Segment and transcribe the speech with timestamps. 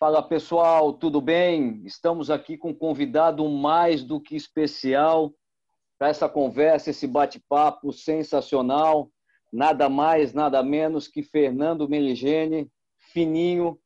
[0.00, 1.82] Fala pessoal, tudo bem?
[1.84, 5.30] Estamos aqui com um convidado mais do que especial
[5.98, 9.10] para essa conversa, esse bate-papo sensacional.
[9.52, 12.66] Nada mais, nada menos que Fernando Meligene,
[13.12, 13.78] fininho.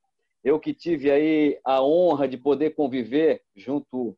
[0.44, 4.16] Eu que tive aí a honra de poder conviver junto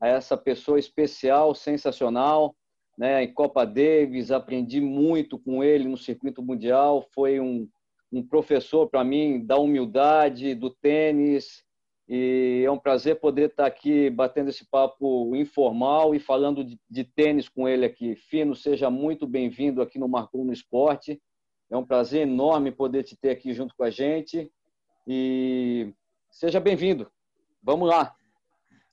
[0.00, 2.56] a essa pessoa especial, sensacional,
[2.98, 3.22] né?
[3.22, 7.06] Em Copa Davis, aprendi muito com ele no circuito mundial.
[7.14, 7.68] Foi um
[8.12, 11.64] um professor para mim da humildade, do tênis.
[12.08, 17.04] E é um prazer poder estar aqui batendo esse papo informal e falando de, de
[17.04, 18.16] tênis com ele aqui.
[18.16, 21.20] Fino, seja muito bem-vindo aqui no Marcou no Esporte.
[21.70, 24.50] É um prazer enorme poder te ter aqui junto com a gente.
[25.06, 25.94] E
[26.30, 27.08] seja bem-vindo.
[27.62, 28.14] Vamos lá.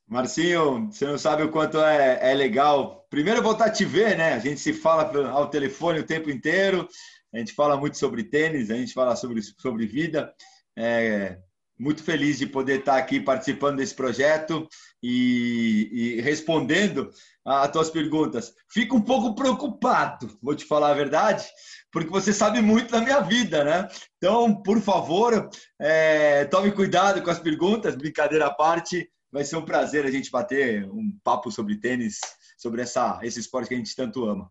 [0.08, 3.06] Marcinho, você não sabe o quanto é, é legal.
[3.10, 4.34] Primeiro voltar a te ver, né?
[4.34, 6.88] A gente se fala ao telefone o tempo inteiro
[7.34, 10.34] a gente fala muito sobre tênis, a gente fala sobre, sobre vida.
[10.78, 11.38] É,
[11.80, 14.68] muito feliz de poder estar aqui participando desse projeto
[15.04, 17.12] e, e respondendo
[17.46, 18.54] às tuas perguntas.
[18.72, 21.46] Fico um pouco preocupado, vou te falar a verdade,
[21.92, 23.88] porque você sabe muito da minha vida, né?
[24.18, 29.08] Então, por favor, é, tome cuidado com as perguntas, brincadeira à parte.
[29.32, 32.20] Vai ser um prazer a gente bater um papo sobre tênis,
[32.58, 34.50] sobre essa, esse esporte que a gente tanto ama.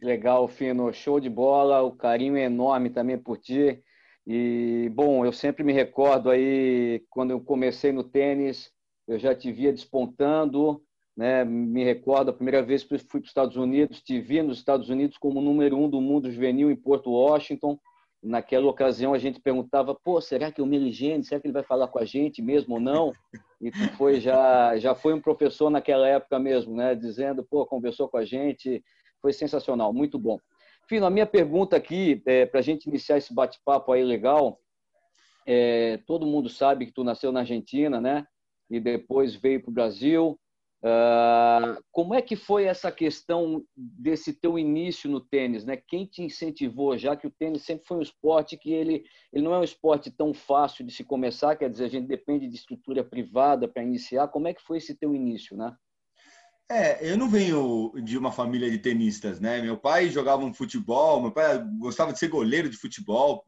[0.00, 0.92] Legal, Fino.
[0.92, 1.82] Show de bola.
[1.82, 3.82] O carinho é enorme também por ti.
[4.26, 8.70] E, bom, eu sempre me recordo aí, quando eu comecei no tênis,
[9.06, 10.82] eu já te via despontando,
[11.16, 11.44] né?
[11.44, 14.88] Me recordo a primeira vez que fui para os Estados Unidos, te vi nos Estados
[14.88, 17.78] Unidos como número um do mundo juvenil em Porto Washington.
[18.22, 21.88] Naquela ocasião a gente perguntava, pô, será que o Meligene, será que ele vai falar
[21.88, 23.12] com a gente mesmo ou não?
[23.60, 26.94] E foi já já foi um professor naquela época mesmo, né?
[26.94, 28.82] Dizendo, pô, conversou com a gente,
[29.20, 30.38] foi sensacional, muito bom.
[30.88, 34.58] Fino, a minha pergunta aqui, é, para a gente iniciar esse bate-papo aí legal,
[35.46, 38.26] é, todo mundo sabe que tu nasceu na Argentina, né?
[38.70, 40.38] E depois veio para o Brasil.
[40.84, 45.76] Uh, como é que foi essa questão desse teu início no tênis, né?
[45.76, 49.54] Quem te incentivou, já que o tênis sempre foi um esporte que ele, ele não
[49.54, 53.04] é um esporte tão fácil de se começar, quer dizer, a gente depende de estrutura
[53.04, 54.26] privada para iniciar.
[54.26, 55.72] Como é que foi esse teu início, né?
[56.68, 59.60] É, eu não venho de uma família de tenistas, né?
[59.60, 63.44] Meu pai jogava um futebol, meu pai gostava de ser goleiro de futebol.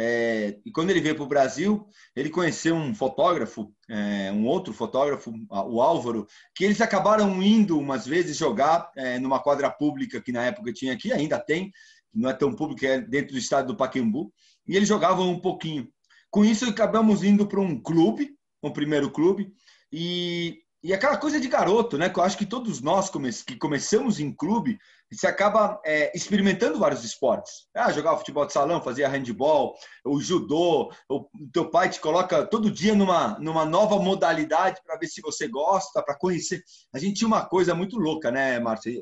[0.00, 4.72] É, e quando ele veio para o Brasil, ele conheceu um fotógrafo, é, um outro
[4.72, 10.30] fotógrafo, o Álvaro, que eles acabaram indo umas vezes jogar é, numa quadra pública que
[10.30, 11.72] na época tinha aqui, ainda tem,
[12.14, 14.32] não é tão pública, é dentro do estado do Paquembu,
[14.68, 15.88] e eles jogavam um pouquinho.
[16.30, 19.52] Com isso, acabamos indo para um clube, um primeiro clube,
[19.92, 22.08] e e aquela coisa de garoto, né?
[22.08, 23.10] Que eu acho que todos nós
[23.44, 24.78] que começamos em clube,
[25.10, 27.66] você acaba é, experimentando vários esportes.
[27.74, 29.74] Ah, jogava futebol de salão, fazia handball,
[30.04, 35.08] o judô, o teu pai te coloca todo dia numa, numa nova modalidade para ver
[35.08, 36.62] se você gosta, para conhecer.
[36.92, 38.92] A gente tinha uma coisa muito louca, né, Márcia?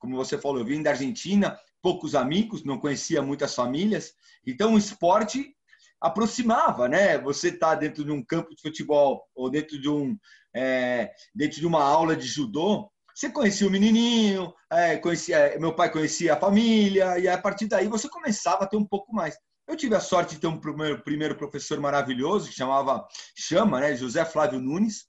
[0.00, 4.14] Como você falou, eu vim da Argentina, poucos amigos, não conhecia muitas famílias.
[4.44, 5.54] Então, o esporte
[6.00, 7.18] aproximava, né?
[7.18, 10.16] Você tá dentro de um campo de futebol ou dentro de um
[10.54, 15.92] é, dentro de uma aula de judô, você conhecia o menininho, é, conhecia, meu pai
[15.92, 19.36] conhecia a família e a partir daí você começava a ter um pouco mais.
[19.68, 23.06] Eu tive a sorte de ter um primeiro, primeiro professor maravilhoso que chamava
[23.36, 23.94] chama, né?
[23.94, 25.06] José Flávio Nunes,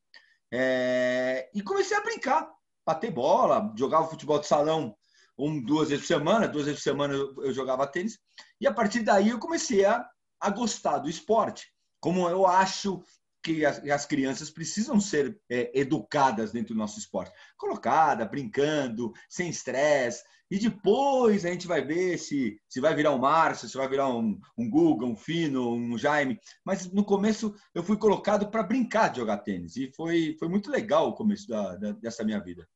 [0.53, 2.47] é, e comecei a brincar,
[2.85, 4.95] bater bola, jogava futebol de salão
[5.37, 8.19] um, duas vezes por semana, duas vezes por semana eu, eu jogava tênis.
[8.59, 10.05] E a partir daí eu comecei a
[10.41, 11.71] a gostar do esporte.
[11.99, 13.03] Como eu acho
[13.43, 17.33] que as, as crianças precisam ser é, educadas dentro do nosso esporte.
[17.57, 20.23] Colocada, brincando, sem estresse.
[20.49, 24.09] E depois a gente vai ver se, se vai virar um Márcio, se vai virar
[24.09, 26.37] um, um Guga, um Fino, um Jaime.
[26.65, 29.77] Mas no começo eu fui colocado para brincar de jogar tênis.
[29.77, 32.67] E foi, foi muito legal o começo da, da, dessa minha vida.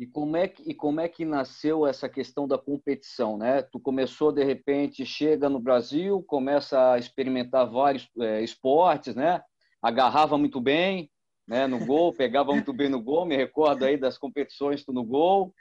[0.00, 3.60] E como é que e como é que nasceu essa questão da competição, né?
[3.60, 9.42] Tu começou de repente, chega no Brasil, começa a experimentar vários é, esportes, né?
[9.82, 11.10] Agarrava muito bem,
[11.46, 11.66] né?
[11.66, 13.26] No gol, pegava muito bem no gol.
[13.26, 15.52] Me recordo aí das competições tu no gol.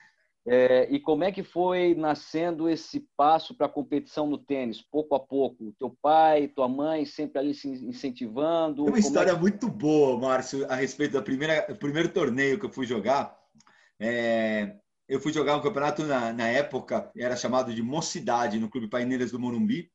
[0.48, 5.16] É, e como é que foi nascendo esse passo para a competição no tênis, pouco
[5.16, 5.74] a pouco?
[5.78, 8.86] Teu pai, tua mãe sempre ali se incentivando?
[8.86, 9.42] Tem uma história é que...
[9.42, 13.38] muito boa, Márcio, a respeito do primeiro torneio que eu fui jogar.
[14.00, 14.76] É,
[15.08, 19.32] eu fui jogar um campeonato na, na, época, era chamado de Mocidade, no Clube Paineiras
[19.32, 19.92] do Morumbi.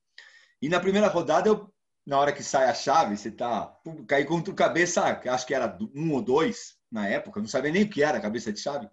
[0.61, 1.73] E na primeira rodada, eu,
[2.07, 3.75] na hora que sai a chave, você tá.
[4.07, 7.83] Caí contra o cabeça, acho que era um ou dois na época, não sabia nem
[7.83, 8.89] o que era cabeça de chave.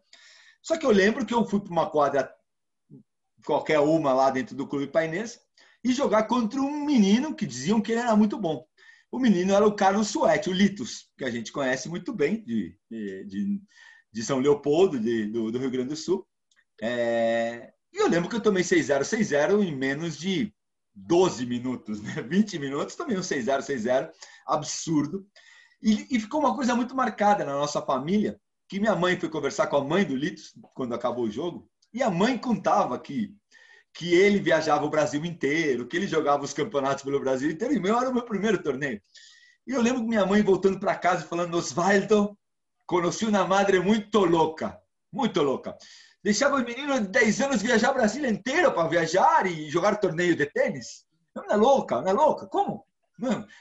[0.61, 2.33] Só que eu lembro que eu fui para uma quadra,
[3.45, 5.39] qualquer uma lá dentro do Clube Paineiras,
[5.83, 8.65] e jogar contra um menino que diziam que ele era muito bom.
[9.11, 12.77] o menino era o Carlos Suete, o Litos, que a gente conhece muito bem de,
[12.89, 13.61] de, de
[14.23, 16.27] São Leopoldo, de, do, do, Rio Grande do Sul.
[16.81, 20.53] É, e eu lembro que eu tomei 6-0, 6-0 em menos de
[20.93, 22.21] 12 minutos, né?
[22.27, 24.09] 20 minutos, tomei um 6-0, 6-0,
[24.45, 25.25] absurdo.
[25.81, 29.67] E, e, ficou uma coisa muito marcada na nossa família, que minha mãe foi conversar
[29.67, 33.35] com a mãe do Litos quando acabou o jogo, e a mãe contava que
[33.93, 37.79] que ele viajava o Brasil inteiro, que ele jogava os campeonatos pelo Brasil inteiro, e
[37.79, 39.01] meu era o meu primeiro torneio.
[39.67, 42.37] E eu lembro minha mãe voltando para casa falando: Osvaldo,
[42.91, 44.77] conheci uma madre muito louca,
[45.13, 45.77] muito louca.
[46.21, 50.35] Deixava o menino de 10 anos viajar o Brasil inteiro para viajar e jogar torneio
[50.35, 51.05] de tênis.
[51.33, 52.45] Não é louca, não é louca.
[52.47, 52.85] Como?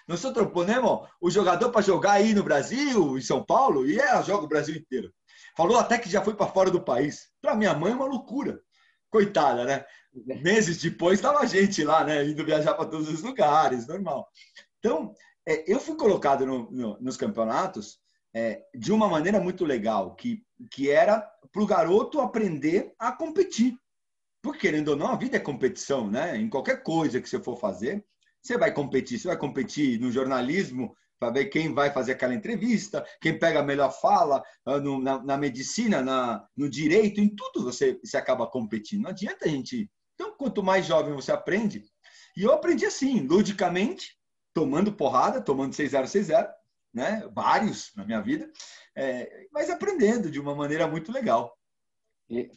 [0.09, 0.21] Nós
[0.53, 4.49] ponemos o jogador para jogar aí no Brasil, em São Paulo, e ela joga o
[4.49, 5.12] Brasil inteiro.
[5.56, 7.29] Falou até que já foi para fora do país.
[7.41, 8.61] Para minha mãe é uma loucura.
[9.11, 9.85] Coitada, né?
[10.43, 12.25] Meses depois estava a gente lá, né?
[12.25, 14.29] Indo viajar para todos os lugares, normal.
[14.79, 15.15] Então,
[15.47, 18.00] é, eu fui colocado no, no, nos campeonatos
[18.35, 21.21] é, de uma maneira muito legal, que, que era
[21.53, 23.77] para o garoto aprender a competir.
[24.43, 26.37] Porque, querendo ou não, a vida é competição, né?
[26.37, 28.05] Em qualquer coisa que você for fazer,
[28.43, 29.19] você vai competir.
[29.19, 33.62] Você vai competir no jornalismo para ver quem vai fazer aquela entrevista, quem pega a
[33.62, 38.47] melhor fala, ah, no, na, na, medicina, na, no direito, em tudo você, você acaba
[38.47, 39.03] competindo.
[39.03, 39.91] Não adianta a gente.
[40.15, 41.85] Então, quanto mais jovem você aprende,
[42.35, 44.17] e eu aprendi assim, ludicamente,
[44.55, 46.49] tomando porrada, tomando 6-0, 6-0,
[46.92, 47.28] né?
[47.32, 48.50] vários na minha vida,
[48.96, 51.56] é, mas aprendendo de uma maneira muito legal.
[52.28, 52.50] E,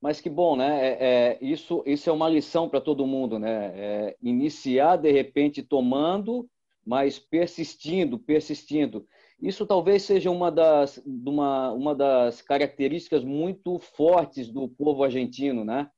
[0.00, 0.86] mas que bom, né?
[0.86, 3.72] É, é, isso, isso é uma lição para todo mundo, né?
[3.74, 6.48] É, iniciar de repente tomando
[6.84, 9.06] mas persistindo, persistindo.
[9.40, 15.88] Isso talvez seja uma das, uma, uma das características muito fortes do povo argentino, né?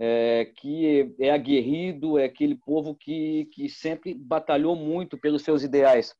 [0.00, 6.14] É, que é aguerrido, é aquele povo que, que sempre batalhou muito pelos seus ideais.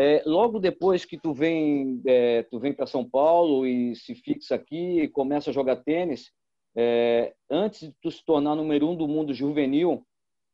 [0.00, 4.54] É, logo depois que tu vem, é, tu vem para São Paulo e se fixa
[4.54, 6.30] aqui e começa a jogar tênis,
[6.76, 10.06] é, antes de tu se tornar número um do mundo juvenil,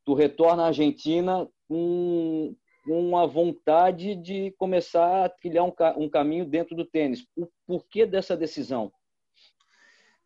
[0.03, 2.57] tu retorna à Argentina com,
[2.87, 7.27] com a vontade de começar a trilhar um, um caminho dentro do tênis.
[7.37, 8.91] O porquê dessa decisão?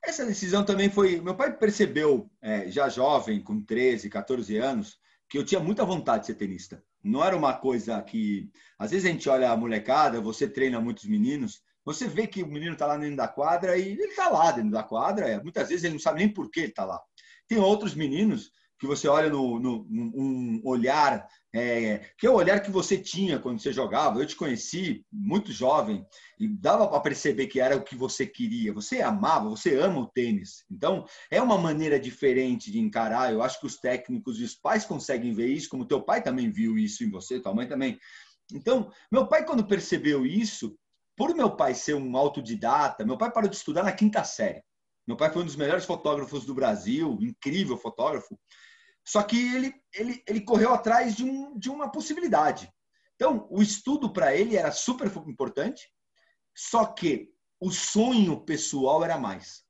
[0.00, 1.20] Essa decisão também foi.
[1.20, 4.96] Meu pai percebeu, é, já jovem, com 13, 14 anos,
[5.28, 6.80] que eu tinha muita vontade de ser tenista.
[7.08, 8.50] Não era uma coisa que.
[8.78, 12.46] Às vezes a gente olha a molecada, você treina muitos meninos, você vê que o
[12.46, 15.26] menino está lá dentro da quadra e ele está lá dentro da quadra.
[15.26, 17.00] É, muitas vezes ele não sabe nem por que ele está lá.
[17.48, 21.26] Tem outros meninos que você olha no, no um olhar
[21.58, 24.18] é, que é o olhar que você tinha quando você jogava.
[24.18, 26.06] Eu te conheci muito jovem
[26.38, 28.72] e dava para perceber que era o que você queria.
[28.72, 30.64] Você amava, você ama o tênis.
[30.70, 33.32] Então, é uma maneira diferente de encarar.
[33.32, 36.50] Eu acho que os técnicos e os pais conseguem ver isso, como teu pai também
[36.50, 37.98] viu isso em você, tua mãe também.
[38.52, 40.76] Então, meu pai, quando percebeu isso,
[41.16, 44.62] por meu pai ser um autodidata, meu pai parou de estudar na quinta série.
[45.06, 48.38] Meu pai foi um dos melhores fotógrafos do Brasil, incrível fotógrafo.
[49.08, 52.70] Só que ele, ele, ele correu atrás de, um, de uma possibilidade.
[53.14, 55.88] Então, o estudo para ele era super importante,
[56.54, 59.64] só que o sonho pessoal era mais.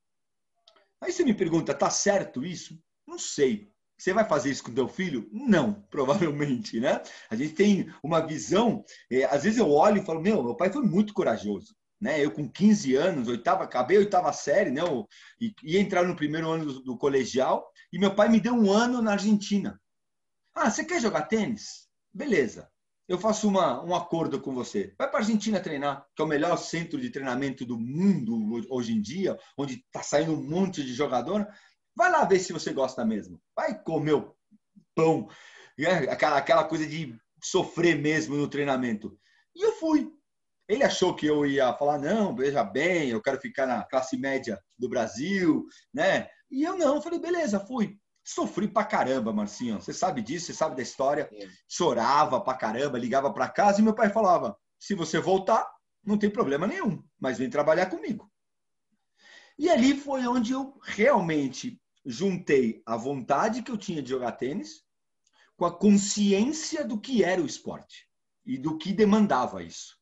[1.01, 2.83] Aí você me pergunta, tá certo isso?
[3.07, 3.71] Não sei.
[3.97, 5.29] Você vai fazer isso com teu filho?
[5.31, 7.01] Não, provavelmente, né?
[7.31, 8.85] A gente tem uma visão.
[9.09, 12.25] É, às vezes eu olho e falo, meu, meu pai foi muito corajoso né?
[12.25, 14.83] Eu com 15 anos, oitava, acabei a oitava série, né?
[14.83, 15.09] Eu
[15.63, 19.01] ia entrar no primeiro ano do, do, colegial e meu pai me deu um ano
[19.03, 19.81] na Argentina.
[20.55, 21.89] Ah, você quer jogar tênis?
[22.13, 22.71] Beleza.
[23.09, 24.95] Eu faço uma, um acordo com você.
[24.99, 28.93] Vai para a Argentina treinar, que é o melhor centro de treinamento do mundo hoje
[28.93, 31.49] em dia, onde está saindo um monte de jogador.
[31.97, 33.41] Vai lá ver se você gosta mesmo.
[33.57, 34.37] Vai comer o
[34.95, 35.27] pão,
[35.79, 36.11] né?
[36.11, 39.19] aquela, aquela coisa de sofrer mesmo no treinamento.
[39.57, 40.13] E eu fui.
[40.69, 44.63] Ele achou que eu ia falar, não, veja bem, eu quero ficar na classe média
[44.79, 45.65] do Brasil,
[45.95, 46.29] né?
[46.51, 47.99] E eu não, falei, beleza, fui.
[48.25, 49.81] Sofri pra caramba, Marcinho.
[49.81, 51.29] Você sabe disso, você sabe da história.
[51.33, 51.49] É.
[51.67, 55.67] Chorava pra caramba, ligava pra casa e meu pai falava: se você voltar,
[56.05, 58.31] não tem problema nenhum, mas vem trabalhar comigo.
[59.59, 64.85] E ali foi onde eu realmente juntei a vontade que eu tinha de jogar tênis
[65.57, 68.09] com a consciência do que era o esporte
[68.47, 69.99] e do que demandava isso.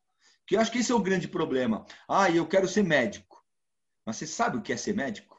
[0.46, 1.86] Que eu acho que esse é o grande problema.
[2.08, 3.42] Ah, eu quero ser médico.
[4.04, 5.35] Mas você sabe o que é ser médico?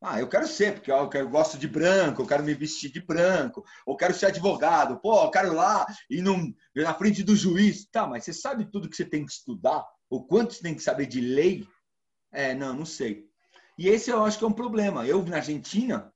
[0.00, 2.90] Ah, eu quero ser, porque eu, quero, eu gosto de branco, eu quero me vestir
[2.90, 5.00] de branco, ou quero ser advogado.
[5.00, 7.84] Pô, eu quero ir lá e num, na frente do juiz.
[7.86, 9.84] Tá, mas você sabe tudo que você tem que estudar?
[10.08, 11.66] Ou quanto você tem que saber de lei?
[12.32, 13.26] É, não, não sei.
[13.76, 15.04] E esse eu acho que é um problema.
[15.04, 16.12] Eu, na Argentina,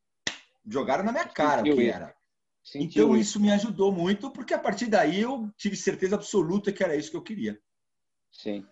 [0.66, 2.14] jogaram na minha cara o que era.
[2.62, 3.30] Sentiu então isso.
[3.30, 7.10] isso me ajudou muito, porque a partir daí eu tive certeza absoluta que era isso
[7.10, 7.58] que eu queria.
[8.30, 8.64] Sim.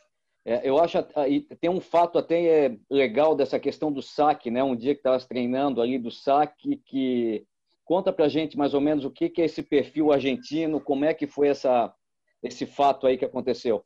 [0.45, 4.63] É, eu acho aí tem um fato até é, legal dessa questão do saque, né?
[4.63, 7.45] Um dia que estava treinando ali do saque, que
[7.85, 11.13] conta para gente mais ou menos o que, que é esse perfil argentino, como é
[11.13, 11.93] que foi essa
[12.43, 13.85] esse fato aí que aconteceu.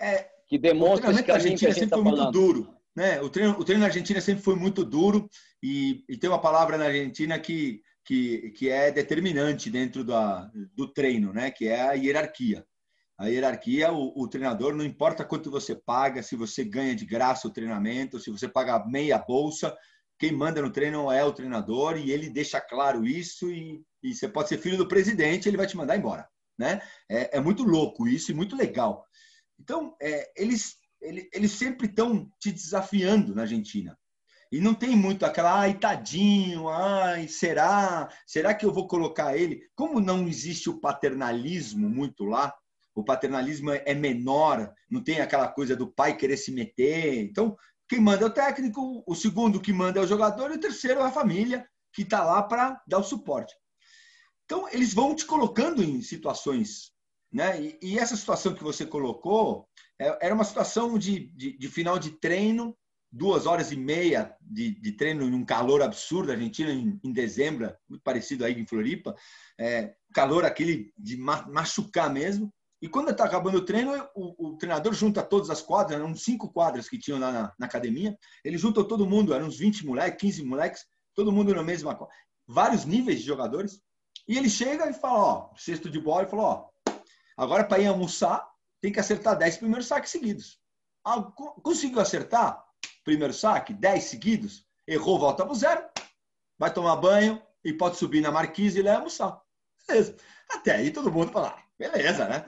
[0.00, 2.22] É, que demonstra o treinamento Argentina sempre tá foi falando.
[2.22, 3.20] muito duro, né?
[3.20, 5.30] O treino, o treino na Argentina sempre foi muito duro
[5.62, 10.86] e, e tem uma palavra na Argentina que que, que é determinante dentro da, do
[10.86, 11.50] treino, né?
[11.50, 12.64] Que é a hierarquia.
[13.16, 17.46] A hierarquia, o, o, treinador, não importa quanto você paga, se você ganha de graça
[17.46, 19.76] o treinamento, se você paga meia bolsa,
[20.18, 24.28] quem manda no treino é o treinador e ele deixa claro isso e, e você
[24.28, 26.28] pode ser filho do presidente, ele vai te mandar embora,
[26.58, 26.80] né?
[27.08, 29.04] É, é muito louco isso e muito legal.
[29.60, 33.96] Então, é, eles, eles, eles sempre estão te desafiando na Argentina.
[34.50, 38.08] E não tem muito aquela, ai, tadinho, ai, será?
[38.26, 39.68] Será que eu vou colocar ele?
[39.74, 42.54] Como não existe o paternalismo muito lá,
[42.94, 47.22] o paternalismo é menor, não tem aquela coisa do pai querer se meter.
[47.22, 47.56] Então,
[47.88, 51.00] quem manda é o técnico, o segundo que manda é o jogador e o terceiro
[51.00, 53.54] é a família que está lá para dar o suporte.
[54.44, 56.92] Então, eles vão te colocando em situações.
[57.32, 57.60] Né?
[57.60, 61.98] E, e essa situação que você colocou é, era uma situação de, de, de, final
[61.98, 62.76] de treino,
[63.10, 67.74] duas horas e meia de, de treino em um calor absurdo, Argentina em, em, dezembro,
[67.88, 69.14] muito parecido aí em Floripa,
[69.58, 72.52] é, calor aquele de machucar mesmo.
[72.84, 76.52] E quando está acabando o treino, o, o, treinador junta todas as quadras, eram cinco
[76.52, 78.14] quadras que tinham lá na, na, academia,
[78.44, 81.98] ele juntou todo mundo, eram uns 20 moleques, 15 moleques, todo mundo na mesma
[82.46, 83.80] vários níveis de jogadores,
[84.28, 86.92] e ele chega e fala, ó, cesto de bola, e falou, ó,
[87.38, 88.46] agora para ir almoçar,
[88.82, 90.60] tem que acertar 10 primeiros saques seguidos.
[91.02, 91.22] Ah,
[91.62, 92.62] conseguiu acertar?
[93.02, 95.82] Primeiro saque, 10 seguidos, errou, volta para o zero,
[96.58, 99.40] vai tomar banho e pode subir na marquise e ir almoçar.
[99.88, 100.16] Beleza.
[100.50, 102.44] Até aí todo mundo fala, ah, beleza, né?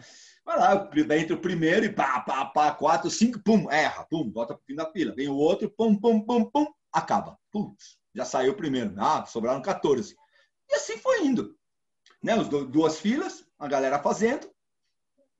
[0.46, 4.54] Vai lá, entra o primeiro e pá, pá, pá, quatro, cinco, pum, erra, pum, volta
[4.54, 5.12] pro fim da fila.
[5.12, 7.36] Vem o outro, pum, pum, pum, pum, acaba.
[7.50, 8.94] Putz, já saiu o primeiro.
[8.96, 10.14] Ah, sobraram 14.
[10.70, 11.56] E assim foi indo.
[12.22, 12.36] Né?
[12.36, 14.48] Os duas filas, a galera fazendo,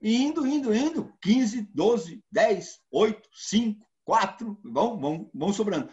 [0.02, 1.14] indo, indo, indo.
[1.22, 5.88] 15, 12, 10, 8, 5, 4, vão, vão, vão sobrando.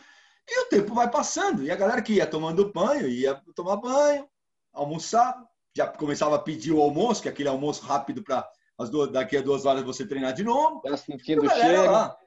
[0.49, 1.63] E o tempo vai passando.
[1.63, 4.27] E a galera que ia tomando banho, ia tomar banho,
[4.73, 5.39] almoçar,
[5.77, 9.37] já começava a pedir o almoço, que é aquele almoço rápido para as duas, daqui
[9.37, 10.81] a duas horas você treinar de novo.
[10.81, 11.91] Tá sentindo cheiro.
[11.91, 12.17] Lá.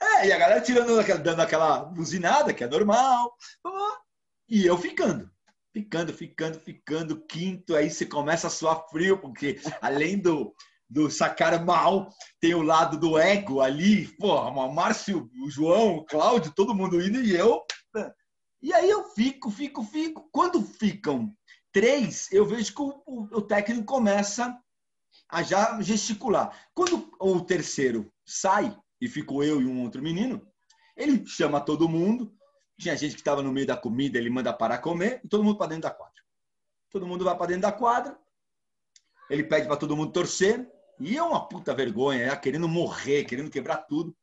[0.00, 3.34] É, e a galera tirando dando aquela buzinada, que é normal.
[4.48, 5.30] E eu ficando.
[5.72, 7.20] Ficando, ficando, ficando.
[7.26, 10.54] Quinto, aí você começa a suar frio, porque além do,
[10.88, 12.08] do sacar mal,
[12.40, 14.08] tem o lado do ego ali.
[14.16, 17.62] Porra, o Márcio, o João, o Cláudio, todo mundo indo e eu.
[18.62, 20.28] E aí eu fico, fico, fico.
[20.32, 21.34] Quando ficam
[21.72, 24.58] três, eu vejo que o, o técnico começa
[25.30, 26.68] a já gesticular.
[26.74, 30.46] Quando o terceiro sai, e ficou eu e um outro menino,
[30.96, 32.34] ele chama todo mundo.
[32.78, 35.56] Tinha gente que estava no meio da comida, ele manda parar comer, e todo mundo
[35.56, 36.20] para dentro da quadra.
[36.90, 38.18] Todo mundo vai para dentro da quadra,
[39.28, 40.68] ele pede para todo mundo torcer,
[40.98, 44.14] e é uma puta vergonha, é, querendo morrer, querendo quebrar tudo.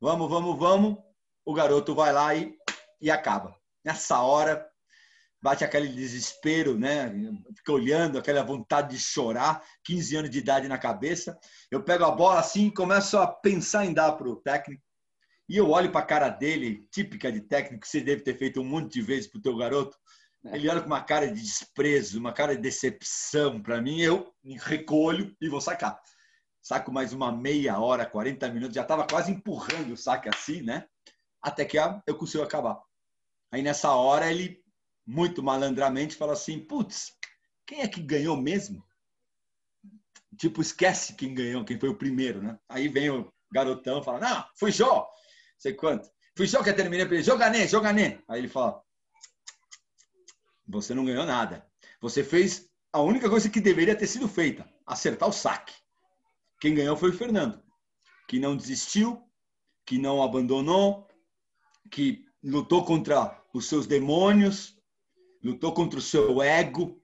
[0.00, 0.98] Vamos, vamos, vamos.
[1.44, 2.54] O garoto vai lá e,
[3.00, 3.56] e acaba.
[3.84, 4.67] Nessa hora,
[5.40, 7.12] bate aquele desespero, né?
[7.56, 11.38] Fica olhando, aquela vontade de chorar, 15 anos de idade na cabeça.
[11.70, 14.82] Eu pego a bola assim e começo a pensar em dar para o técnico.
[15.48, 18.60] E eu olho para a cara dele, típica de técnico, que você deve ter feito
[18.60, 19.96] um monte de vezes para o teu garoto.
[20.44, 20.56] É.
[20.56, 24.00] Ele olha com uma cara de desprezo, uma cara de decepção para mim.
[24.00, 24.30] Eu
[24.60, 25.98] recolho e vou sacar.
[26.60, 28.74] Saco mais uma meia hora, 40 minutos.
[28.74, 30.84] Já estava quase empurrando o saque assim, né?
[31.40, 32.78] Até que eu consigo acabar.
[33.50, 34.62] Aí nessa hora ele
[35.08, 37.16] muito malandramente, fala assim: putz,
[37.66, 38.84] quem é que ganhou mesmo?
[40.36, 42.58] Tipo, esquece quem ganhou, quem foi o primeiro, né?
[42.68, 45.08] Aí vem o garotão fala: não, fui Jó,
[45.56, 46.10] sei quanto.
[46.36, 48.22] Fui Jó que terminei para ele: jogané, jogané.
[48.28, 48.82] Aí ele fala:
[50.66, 51.66] você não ganhou nada.
[52.02, 55.74] Você fez a única coisa que deveria ter sido feita: acertar o saque.
[56.60, 57.62] Quem ganhou foi o Fernando,
[58.28, 59.26] que não desistiu,
[59.86, 61.08] que não abandonou,
[61.90, 64.77] que lutou contra os seus demônios,
[65.48, 67.00] lutou contra o seu ego,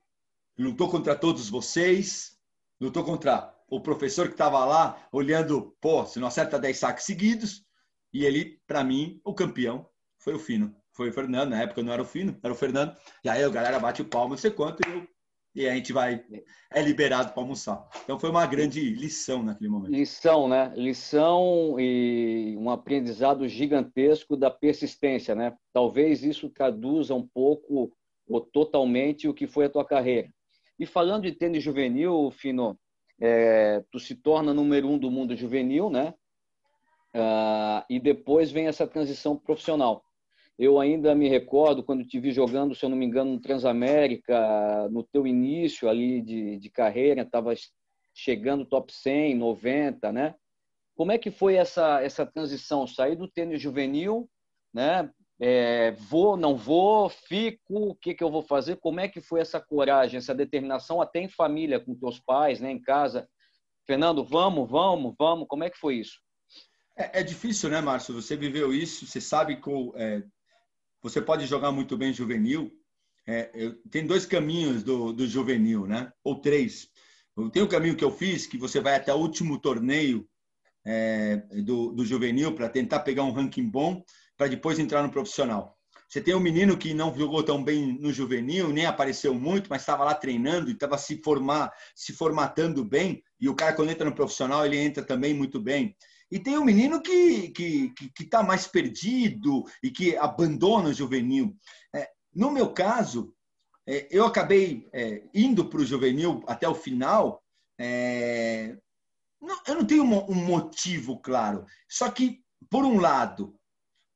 [0.59, 2.39] lutou contra todos vocês,
[2.79, 7.65] lutou contra o professor que estava lá olhando, pô, se não acerta 10 saques seguidos,
[8.13, 10.77] e ele, para mim, o campeão foi o Fino.
[10.93, 12.95] Foi o Fernando, na época não era o Fino, era o Fernando.
[13.25, 15.09] E aí a galera bate o palmo, não sei quanto, e, eu,
[15.55, 16.23] e a gente vai,
[16.71, 17.89] é liberado para almoçar.
[18.05, 19.91] Então foi uma grande lição naquele momento.
[19.91, 20.73] Lição, né?
[20.77, 25.57] Lição e um aprendizado gigantesco da persistência, né?
[25.73, 27.93] Talvez isso traduza um pouco
[28.29, 30.29] ou totalmente o que foi a tua carreira.
[30.79, 32.79] E falando de tênis juvenil, Fino,
[33.21, 36.15] é, tu se torna número um do mundo juvenil, né?
[37.15, 40.05] Ah, e depois vem essa transição profissional.
[40.59, 44.89] Eu ainda me recordo quando te vi jogando, se eu não me engano, no Transamérica,
[44.91, 47.53] no teu início ali de, de carreira, estava
[48.13, 50.35] chegando top 100, 90, né?
[50.97, 52.87] Como é que foi essa, essa transição?
[52.87, 54.29] Sair do tênis juvenil,
[54.73, 55.11] né?
[55.41, 58.77] É, vou, não vou, fico, o que, que eu vou fazer?
[58.77, 62.71] Como é que foi essa coragem, essa determinação, até em família, com teus pais, né,
[62.71, 63.29] em casa?
[63.87, 66.21] Fernando, vamos, vamos, vamos, como é que foi isso?
[66.97, 68.15] É, é difícil, né, Márcio?
[68.15, 70.23] Você viveu isso, você sabe que é,
[71.03, 72.71] você pode jogar muito bem juvenil.
[73.27, 76.13] É, eu, tem dois caminhos do, do juvenil, né?
[76.23, 76.89] Ou três.
[77.53, 80.29] Tem o caminho que eu fiz, que você vai até o último torneio
[80.85, 84.05] é, do, do juvenil para tentar pegar um ranking bom
[84.37, 85.77] para depois entrar no profissional.
[86.09, 89.83] Você tem um menino que não jogou tão bem no juvenil, nem apareceu muito, mas
[89.83, 93.23] estava lá treinando e estava se formar, se formatando bem.
[93.41, 95.97] E o cara quando entra no profissional ele entra também muito bem.
[96.31, 101.57] E tem um menino que que que está mais perdido e que abandona o juvenil.
[101.95, 103.35] É, no meu caso,
[103.87, 107.43] é, eu acabei é, indo para o juvenil até o final.
[107.77, 108.77] É,
[109.41, 111.65] não, eu não tenho um, um motivo claro.
[111.89, 113.59] Só que por um lado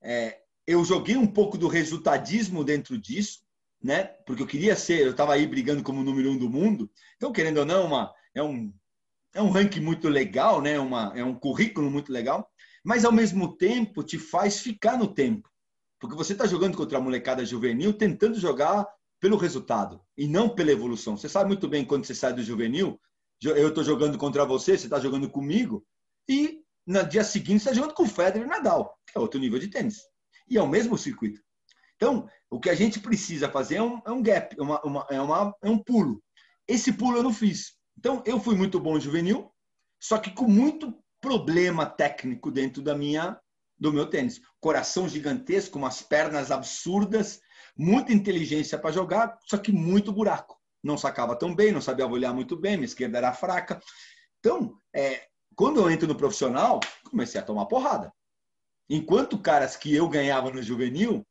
[0.02, 3.40] é, eu joguei um pouco do resultadismo dentro disso,
[3.82, 4.04] né?
[4.26, 6.90] Porque eu queria ser, eu estava aí brigando como número um do mundo.
[7.16, 8.72] Então, querendo ou não, uma, é um
[9.34, 10.78] é um ranking muito legal, né?
[10.78, 12.50] Uma, é um currículo muito legal,
[12.84, 15.48] mas ao mesmo tempo te faz ficar no tempo,
[15.98, 18.86] porque você está jogando contra a molecada juvenil, tentando jogar
[19.20, 21.16] pelo resultado e não pela evolução.
[21.16, 23.00] Você sabe muito bem quando você sai do juvenil,
[23.42, 25.84] eu estou jogando contra você, você está jogando comigo
[26.28, 29.58] e no dia seguinte está jogando com o Federer e Nadal, que é outro nível
[29.58, 29.98] de tênis.
[30.48, 31.38] E é o mesmo circuito.
[31.96, 35.06] Então, o que a gente precisa fazer é um, é um gap, é uma, uma,
[35.10, 36.22] é, uma, é um pulo.
[36.66, 37.74] Esse pulo eu não fiz.
[37.98, 39.52] Então, eu fui muito bom juvenil,
[40.00, 43.38] só que com muito problema técnico dentro da minha
[43.76, 44.40] do meu tênis.
[44.58, 47.38] Coração gigantesco, umas pernas absurdas,
[47.76, 50.58] muita inteligência para jogar, só que muito buraco.
[50.82, 53.78] Não sacava tão bem, não sabia olhar muito bem, minha esquerda era fraca.
[54.38, 56.78] Então, é, quando eu entro no profissional,
[57.10, 58.12] comecei a tomar porrada.
[58.88, 61.26] Enquanto caras que eu ganhava no juvenil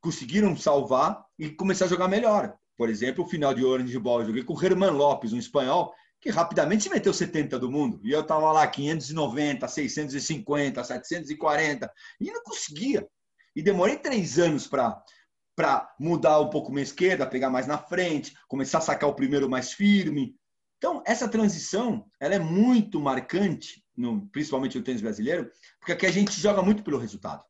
[0.00, 2.56] conseguiram salvar e começar a jogar melhor.
[2.76, 5.92] Por exemplo, o final de Orange Ball, eu joguei com o Herman Lopes, um espanhol,
[6.20, 8.00] que rapidamente meteu 70 do mundo.
[8.04, 13.04] E eu estava lá 590, 650, 740, e não conseguia.
[13.54, 15.02] E demorei três anos para
[15.54, 19.50] para mudar um pouco minha esquerda, pegar mais na frente, começar a sacar o primeiro
[19.50, 20.34] mais firme,
[20.82, 26.10] então, essa transição ela é muito marcante, no, principalmente no tênis brasileiro, porque aqui a
[26.10, 27.44] gente joga muito pelo resultado.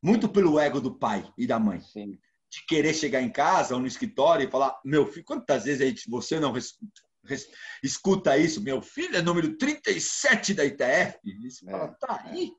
[0.00, 1.80] Muito pelo ego do pai e da mãe.
[1.80, 2.16] Sim.
[2.48, 5.86] De querer chegar em casa ou no escritório e falar: meu filho, quantas vezes a
[5.86, 6.78] gente, você não res,
[7.24, 7.48] res,
[7.82, 8.62] escuta isso?
[8.62, 11.18] Meu filho é número 37 da ITF.
[11.24, 12.52] E você fala: é, tá aí.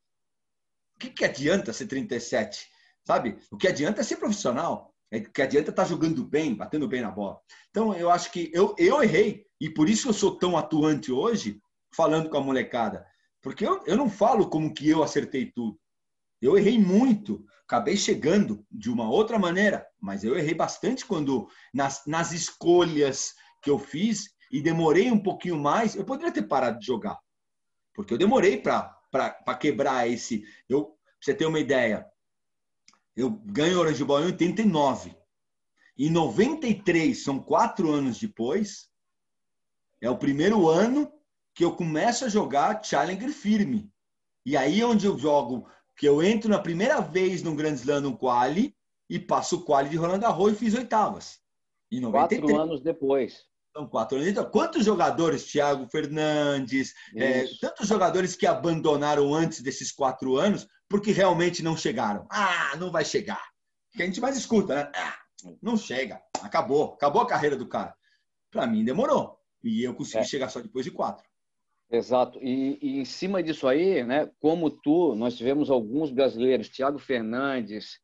[0.95, 2.67] O que, que adianta ser 37?
[3.05, 3.37] Sabe?
[3.49, 4.92] O que adianta é ser profissional.
[5.13, 7.39] É que adianta estar tá jogando bem, batendo bem na bola.
[7.69, 9.45] Então, eu acho que eu, eu errei.
[9.61, 11.61] E por isso eu sou tão atuante hoje,
[11.95, 13.05] falando com a molecada.
[13.39, 15.79] Porque eu, eu não falo como que eu acertei tudo.
[16.41, 17.45] Eu errei muito.
[17.63, 19.85] Acabei chegando de uma outra maneira.
[20.01, 25.59] Mas eu errei bastante quando, nas, nas escolhas que eu fiz, e demorei um pouquinho
[25.59, 27.19] mais, eu poderia ter parado de jogar.
[27.93, 30.43] Porque eu demorei para quebrar esse.
[30.67, 32.03] Eu, pra você ter uma ideia,
[33.15, 35.15] eu ganho Orange Bowl em 89.
[35.97, 38.89] Em 93, são quatro anos depois,
[40.01, 41.11] é o primeiro ano
[41.53, 43.91] que eu começo a jogar Challenger firme.
[44.45, 48.01] E aí é onde eu jogo, que eu entro na primeira vez no Grand Slam
[48.01, 48.75] no quali
[49.09, 51.39] e passo o quali de Roland Garros e fiz oitavas.
[51.91, 52.41] Em 93.
[52.41, 53.45] Quatro anos depois.
[53.71, 54.29] São quatro anos.
[54.29, 61.11] Então, quantos jogadores, Thiago Fernandes, é, tantos jogadores que abandonaram antes desses quatro anos porque
[61.11, 62.27] realmente não chegaram?
[62.29, 63.43] Ah, não vai chegar.
[63.93, 64.91] Que a gente mais escuta, né?
[64.95, 65.17] Ah,
[65.59, 66.21] não chega.
[66.39, 66.93] Acabou.
[66.93, 67.95] Acabou a carreira do cara.
[68.51, 69.39] Para mim, demorou.
[69.63, 70.27] E eu consegui é.
[70.27, 71.25] chegar só depois de quatro.
[71.91, 72.37] Exato.
[72.43, 77.97] E, e, em cima disso aí, né, como tu, nós tivemos alguns brasileiros, Thiago Fernandes,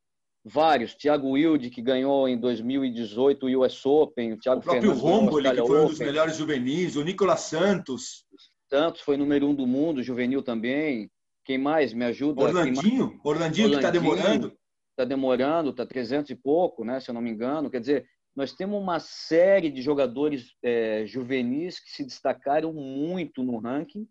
[0.43, 0.95] vários.
[0.95, 4.33] Thiago Wilde, que ganhou em 2018 o US Open.
[4.33, 5.85] O, Thiago o próprio Romboli, que foi Open.
[5.85, 6.95] um dos melhores juvenis.
[6.95, 8.25] O Nicolas Santos.
[8.67, 11.07] Santos foi número um do mundo, juvenil também.
[11.49, 12.43] Quem mais me ajuda?
[12.43, 13.07] Orlandinho.
[13.07, 13.19] Mais...
[13.23, 14.55] Orlandinho, que está demorando.
[14.91, 17.71] Está demorando, está 300 e pouco, né, se eu não me engano.
[17.71, 23.57] Quer dizer, nós temos uma série de jogadores é, juvenis que se destacaram muito no
[23.57, 24.07] ranking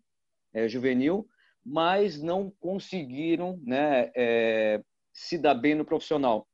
[0.53, 1.29] é, juvenil,
[1.65, 6.45] mas não conseguiram né, é, se dar bem no profissional.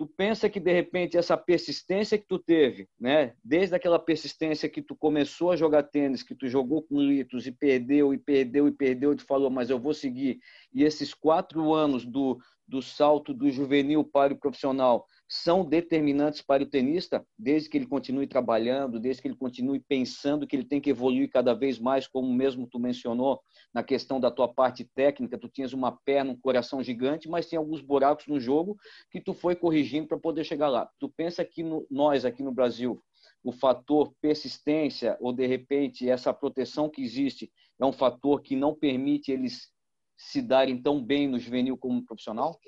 [0.00, 4.80] Tu pensa que de repente essa persistência que tu teve, né, desde aquela persistência que
[4.80, 8.72] tu começou a jogar tênis, que tu jogou com litos e perdeu e perdeu e
[8.72, 10.40] perdeu, e tu falou, mas eu vou seguir,
[10.72, 16.64] e esses quatro anos do, do salto do juvenil para o profissional são determinantes para
[16.64, 20.80] o tenista, desde que ele continue trabalhando, desde que ele continue pensando que ele tem
[20.80, 23.40] que evoluir cada vez mais, como mesmo tu mencionou
[23.72, 27.56] na questão da tua parte técnica, tu tinhas uma perna, um coração gigante, mas tem
[27.56, 28.76] alguns buracos no jogo
[29.08, 30.90] que tu foi corrigindo para poder chegar lá.
[30.98, 33.00] Tu pensa que no, nós aqui no Brasil,
[33.44, 38.74] o fator persistência ou de repente essa proteção que existe é um fator que não
[38.74, 39.70] permite eles
[40.16, 42.58] se darem tão bem no juvenil como no profissional?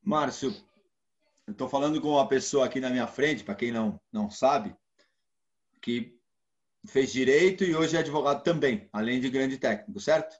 [0.00, 0.54] Márcio,
[1.52, 4.74] Estou falando com uma pessoa aqui na minha frente, para quem não, não sabe,
[5.80, 6.18] que
[6.86, 10.34] fez direito e hoje é advogado também, além de grande técnico, certo?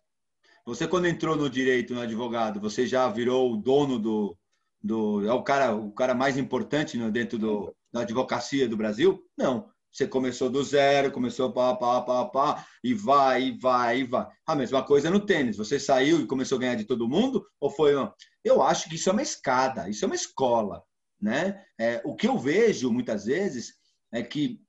[0.64, 4.38] Você, quando entrou no direito, no advogado, você já virou o dono do.
[4.80, 9.22] do é o cara, o cara mais importante dentro do, da advocacia do Brasil?
[9.36, 9.70] Não.
[9.90, 14.26] Você começou do zero, começou pá, pá, pá, pá, e vai, e vai, e vai.
[14.46, 15.58] A mesma coisa no tênis.
[15.58, 17.44] Você saiu e começou a ganhar de todo mundo?
[17.60, 17.92] Ou foi.
[18.42, 20.82] Eu acho que isso é uma escada, isso é uma escola.
[21.22, 21.64] Né?
[21.78, 23.74] É, o que eu vejo muitas vezes
[24.12, 24.60] é que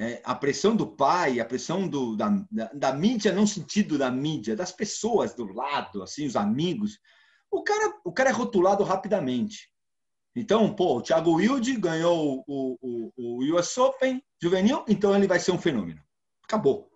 [0.00, 4.10] é, a pressão do pai, a pressão do, da, da, da, mídia, não sentido da
[4.10, 6.98] mídia, das pessoas do lado, assim, os amigos,
[7.48, 9.70] o cara, o cara é rotulado rapidamente.
[10.34, 15.38] Então, pô, o Thiago Wilde ganhou o, o, o US Open juvenil, então ele vai
[15.38, 16.02] ser um fenômeno.
[16.42, 16.90] Acabou.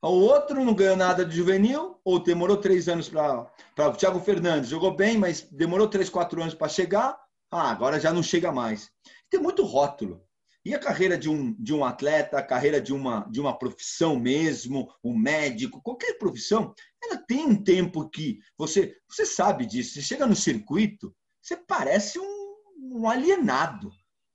[0.00, 3.50] O outro não ganhou nada de juvenil, ou demorou três anos para.
[3.78, 7.18] O Thiago Fernandes jogou bem, mas demorou três, quatro anos para chegar.
[7.56, 8.90] Ah, agora já não chega mais.
[9.30, 10.20] Tem muito rótulo.
[10.64, 14.18] E a carreira de um, de um atleta, a carreira de uma, de uma profissão
[14.18, 19.94] mesmo, um médico, qualquer profissão, ela tem um tempo que você, você sabe disso.
[19.94, 23.92] Você chega no circuito, você parece um, um alienado.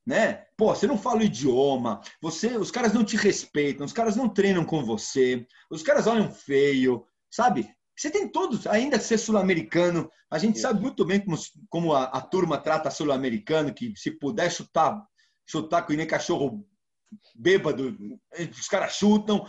[0.08, 0.46] Né?
[0.56, 4.30] Pô, você não fala o idioma, você, os caras não te respeitam, os caras não
[4.30, 7.70] treinam com você, os caras olham feio, sabe?
[8.00, 12.22] Você tem todos, ainda ser sul-americano, a gente sabe muito bem como, como a, a
[12.22, 15.06] turma trata sul-americano, que se puder chutar,
[15.46, 16.66] chutar com nem cachorro
[17.36, 17.98] bêbado,
[18.58, 19.46] os caras chutam.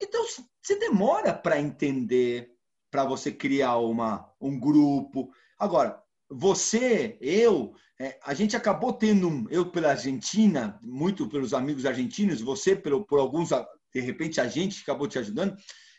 [0.00, 0.24] Então,
[0.62, 2.54] você demora para entender,
[2.90, 5.30] para você criar uma, um grupo.
[5.58, 11.84] Agora, você, eu, é, a gente acabou tendo, um, eu pela Argentina, muito pelos amigos
[11.84, 13.50] argentinos, você pelo, por alguns,
[13.92, 15.54] de repente a gente acabou te ajudando,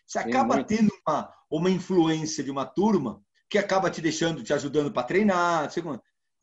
[0.07, 4.91] você acaba tendo uma, uma influência de uma turma que acaba te deixando, te ajudando
[4.91, 5.69] para treinar.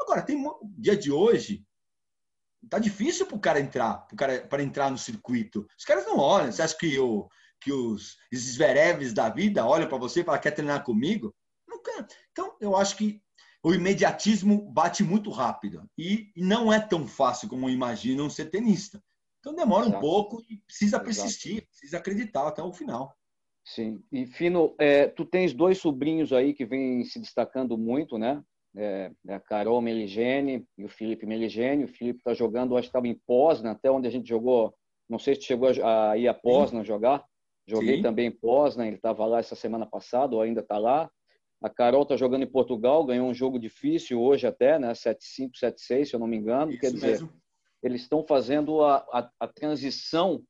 [0.01, 0.41] Agora, tem
[0.79, 1.65] dia de hoje,
[2.69, 4.07] tá difícil para o cara entrar,
[4.49, 5.67] para entrar no circuito.
[5.77, 6.53] Os caras não olham.
[6.53, 7.29] Você acha que, o,
[7.61, 11.35] que os Zverevs da vida olham para você e falam, quer treinar comigo?
[11.83, 12.07] Quer.
[12.31, 13.21] Então, eu acho que
[13.65, 19.03] o imediatismo bate muito rápido e não é tão fácil como imaginam ser tenista.
[19.41, 19.97] Então demora Exato.
[19.97, 21.69] um pouco e precisa persistir, Exato.
[21.69, 23.17] precisa acreditar até o final.
[23.65, 24.03] Sim.
[24.11, 28.43] E, Fino, é, tu tens dois sobrinhos aí que vêm se destacando muito, né?
[28.77, 31.85] É, é a Carol Meligene e o Felipe Meligene.
[31.85, 34.75] O Felipe está jogando, acho que estava em Poznan, até onde a gente jogou.
[35.09, 37.25] Não sei se chegou a, ir a Poznan jogar.
[37.67, 38.03] Joguei Sim.
[38.03, 41.11] também em Poznan, ele estava lá essa semana passada, ou ainda está lá.
[41.63, 44.93] A Carol está jogando em Portugal, ganhou um jogo difícil hoje até, né?
[44.93, 46.73] 7-5, 7-6, se eu não me engano.
[46.73, 47.31] Isso Quer dizer, mesmo.
[47.83, 50.43] eles estão fazendo a, a, a transição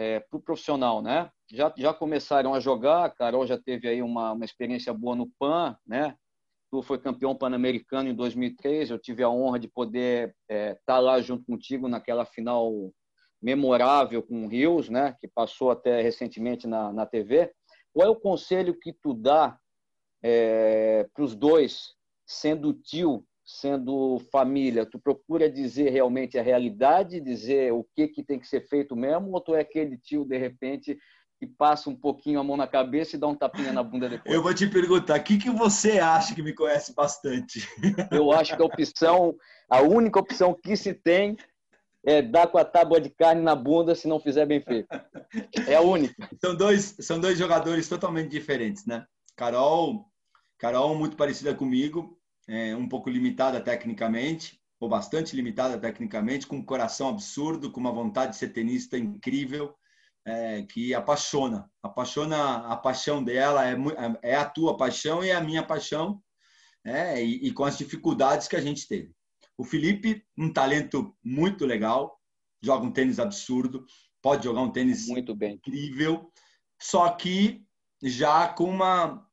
[0.00, 1.30] é, para o profissional, né?
[1.52, 5.30] Já, já começaram a jogar, a Carol já teve aí uma, uma experiência boa no
[5.38, 6.16] PAN, né?
[6.70, 10.98] Tu foi campeão pan-americano em 2003, eu tive a honra de poder estar é, tá
[10.98, 12.72] lá junto contigo naquela final
[13.42, 15.14] memorável com o Rios, né?
[15.20, 17.52] Que passou até recentemente na, na TV.
[17.92, 19.58] Qual é o conselho que tu dá
[20.22, 23.26] é, para os dois, sendo tio
[23.58, 28.66] sendo família, tu procura dizer realmente a realidade, dizer o que, que tem que ser
[28.68, 30.96] feito mesmo, ou tu é aquele tio, de repente,
[31.38, 34.32] que passa um pouquinho a mão na cabeça e dá um tapinha na bunda depois?
[34.32, 37.66] Eu vou te perguntar, o que, que você acha que me conhece bastante?
[38.12, 39.34] Eu acho que a opção,
[39.68, 41.36] a única opção que se tem
[42.04, 44.88] é dar com a tábua de carne na bunda se não fizer bem feito.
[45.66, 46.28] É a única.
[46.42, 49.04] São dois, são dois jogadores totalmente diferentes, né?
[49.36, 50.06] Carol,
[50.58, 56.64] Carol muito parecida comigo, é, um pouco limitada tecnicamente, ou bastante limitada tecnicamente, com um
[56.64, 59.74] coração absurdo, com uma vontade de ser tenista incrível,
[60.24, 61.70] é, que apaixona.
[61.82, 63.76] Apaixona, a paixão dela é,
[64.22, 66.22] é a tua paixão e é a minha paixão,
[66.84, 69.12] é, e, e com as dificuldades que a gente teve.
[69.56, 72.18] O Felipe, um talento muito legal,
[72.62, 73.84] joga um tênis absurdo,
[74.22, 75.54] pode jogar um tênis muito bem.
[75.54, 76.32] incrível,
[76.80, 77.62] só que
[78.02, 79.26] já com uma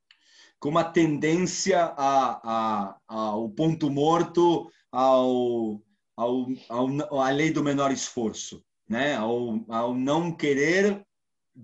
[0.59, 5.81] com uma tendência a, a, a, o ponto morto, ao,
[6.15, 9.15] ao, ao, à lei do menor esforço, né?
[9.15, 11.05] ao, ao não querer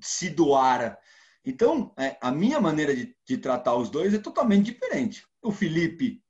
[0.01, 0.97] se doar.
[1.45, 5.25] Então, é, a minha maneira de, de tratar os dois é totalmente diferente.
[5.41, 6.21] O Felipe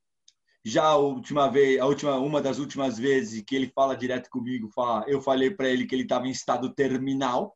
[0.64, 4.70] já a última vez, a última, uma das últimas vezes que ele fala direto comigo,
[4.74, 7.54] fala, eu falei para ele que ele estava em estado terminal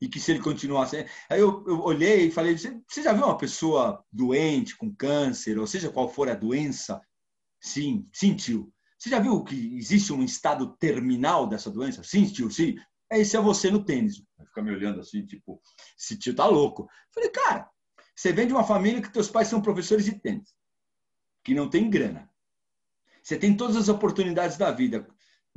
[0.00, 3.38] e que se ele continuasse, aí eu, eu olhei e falei, você, já viu uma
[3.38, 7.00] pessoa doente com câncer, ou seja qual for a doença?
[7.60, 8.72] Sim, sentiu.
[8.98, 12.02] Você já viu que existe um estado terminal dessa doença?
[12.02, 12.76] Sim, tio, sim.
[13.10, 14.22] Esse é você no tênis.
[14.36, 15.60] Vai ficar me olhando assim, tipo,
[15.98, 16.88] esse tio tá louco.
[17.14, 17.70] falei, cara,
[18.14, 20.54] você vem de uma família que teus pais são professores de tênis,
[21.44, 22.30] que não tem grana.
[23.22, 25.06] Você tem todas as oportunidades da vida.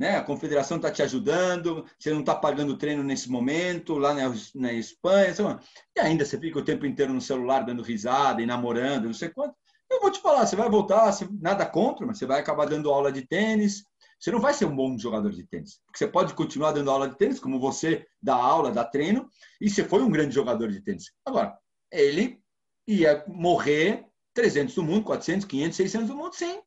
[0.00, 0.16] Né?
[0.16, 4.72] A confederação está te ajudando, você não está pagando treino nesse momento, lá na, na
[4.72, 5.60] Espanha.
[5.94, 9.28] E ainda você fica o tempo inteiro no celular dando risada e namorando, não sei
[9.28, 9.54] quanto.
[9.90, 12.90] Eu vou te falar, você vai voltar, você, nada contra, mas você vai acabar dando
[12.90, 13.82] aula de tênis.
[14.18, 15.82] Você não vai ser um bom jogador de tênis.
[15.84, 19.28] Porque você pode continuar dando aula de tênis, como você dá aula, dá treino,
[19.60, 21.12] e você foi um grande jogador de tênis.
[21.26, 21.58] Agora,
[21.92, 22.40] ele
[22.88, 26.62] ia morrer 300 do mundo, 400, 500, 600 do mundo sem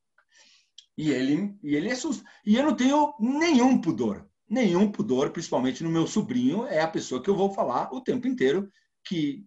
[0.97, 2.23] e ele, e ele é susto.
[2.45, 4.27] E eu não tenho nenhum pudor.
[4.49, 8.27] Nenhum pudor, principalmente no meu sobrinho, é a pessoa que eu vou falar o tempo
[8.27, 8.69] inteiro
[9.03, 9.45] que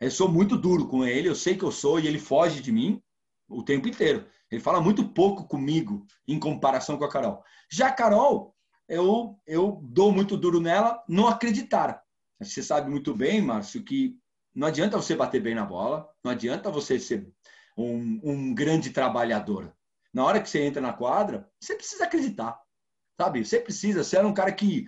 [0.00, 2.70] eu sou muito duro com ele, eu sei que eu sou e ele foge de
[2.70, 3.02] mim
[3.48, 4.26] o tempo inteiro.
[4.50, 7.42] Ele fala muito pouco comigo em comparação com a Carol.
[7.70, 8.54] Já a Carol,
[8.88, 12.02] eu, eu dou muito duro nela não acreditar.
[12.38, 14.16] Você sabe muito bem, Márcio, que
[14.54, 17.28] não adianta você bater bem na bola, não adianta você ser
[17.76, 19.74] um, um grande trabalhador
[20.16, 22.58] na hora que você entra na quadra, você precisa acreditar,
[23.20, 23.44] sabe?
[23.44, 24.02] Você precisa.
[24.02, 24.86] Você era um cara que,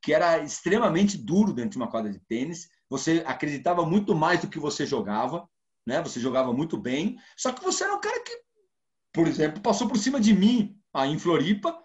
[0.00, 2.68] que era extremamente duro dentro de uma quadra de tênis.
[2.88, 5.48] Você acreditava muito mais do que você jogava,
[5.84, 6.00] né?
[6.00, 7.18] Você jogava muito bem.
[7.36, 8.30] Só que você era um cara que,
[9.12, 11.76] por exemplo, passou por cima de mim aí em Floripa.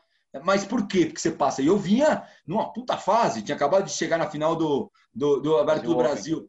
[0.43, 1.07] Mas por quê?
[1.07, 1.63] Porque você passa.
[1.63, 5.57] E eu vinha numa puta fase, tinha acabado de chegar na final do, do, do
[5.57, 6.47] Aberto do Brasil.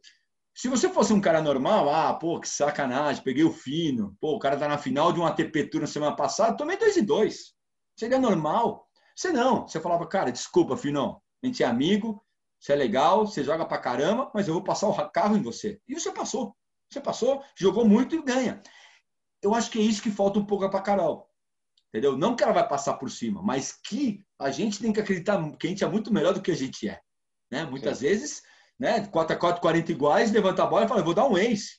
[0.55, 4.39] Se você fosse um cara normal, ah, pô, que sacanagem, peguei o fino, pô, o
[4.39, 7.55] cara tá na final de um ATP Tour na semana passada, tomei dois e dois.
[7.99, 8.89] Seria normal.
[9.17, 12.25] Você não, você falava, cara, desculpa, Fino, a gente é amigo,
[12.61, 15.81] você é legal, você joga pra caramba, mas eu vou passar o carro em você.
[15.89, 16.57] E você passou.
[16.89, 18.63] Você passou, jogou muito e ganha.
[19.43, 21.29] Eu acho que é isso que falta um pouco para Carol.
[21.89, 22.17] Entendeu?
[22.17, 25.67] Não que ela vai passar por cima, mas que a gente tem que acreditar que
[25.67, 27.01] a gente é muito melhor do que a gente é.
[27.51, 27.65] Né?
[27.65, 28.07] Muitas Sim.
[28.07, 28.43] vezes
[28.79, 29.07] né?
[29.07, 31.79] 4 a 4, 40 iguais, levanta a bola e fala, eu vou dar um ace.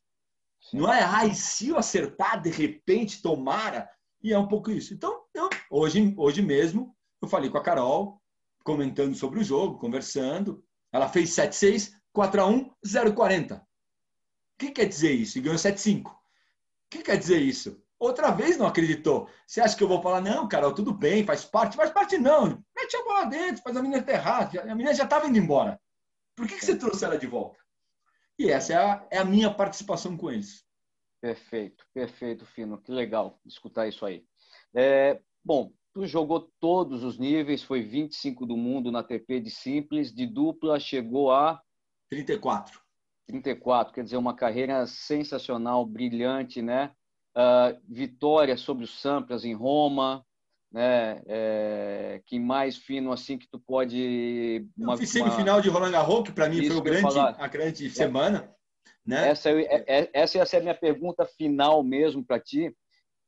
[0.61, 0.79] Sim.
[0.79, 3.89] Não é, ai, se eu acertar, de repente, tomara.
[4.23, 4.93] E é um pouco isso.
[4.93, 8.21] Então, eu, hoje, hoje mesmo, eu falei com a Carol,
[8.63, 10.63] comentando sobre o jogo, conversando.
[10.91, 13.59] Ela fez 7-6, 4x1, 0-40.
[13.59, 13.63] O
[14.57, 15.37] que quer dizer isso?
[15.37, 16.07] E ganhou 7-5.
[16.07, 16.15] O
[16.89, 17.79] que quer dizer isso?
[17.99, 19.29] Outra vez não acreditou.
[19.45, 21.77] Você acha que eu vou falar, não, Carol, tudo bem, faz parte?
[21.77, 22.63] Faz parte não.
[22.75, 24.51] Mete a bola dentro, faz a menina enterrar.
[24.57, 25.79] A menina já estava indo embora.
[26.35, 27.59] Por que, que você trouxe ela de volta?
[28.37, 30.65] E essa é a, é a minha participação com eles.
[31.21, 32.77] Perfeito, perfeito, Fino.
[32.77, 34.25] Que legal escutar isso aí.
[34.75, 40.13] É, bom, tu jogou todos os níveis, foi 25 do mundo na TP de simples,
[40.13, 41.61] de dupla chegou a
[42.09, 42.79] 34.
[43.27, 46.93] 34, quer dizer, uma carreira sensacional, brilhante, né?
[47.35, 50.23] Uh, vitória sobre os Sampras em Roma,
[50.75, 51.21] né?
[51.25, 54.67] É, que mais fino assim que tu pode.
[54.77, 55.61] Uma, eu fiz semifinal uma...
[55.61, 58.53] de Roland Garros, que para mim Isso foi o grande, a grande semana.
[59.05, 59.29] Né?
[59.29, 62.75] Essa, é, é, essa ia ser a minha pergunta final mesmo para ti.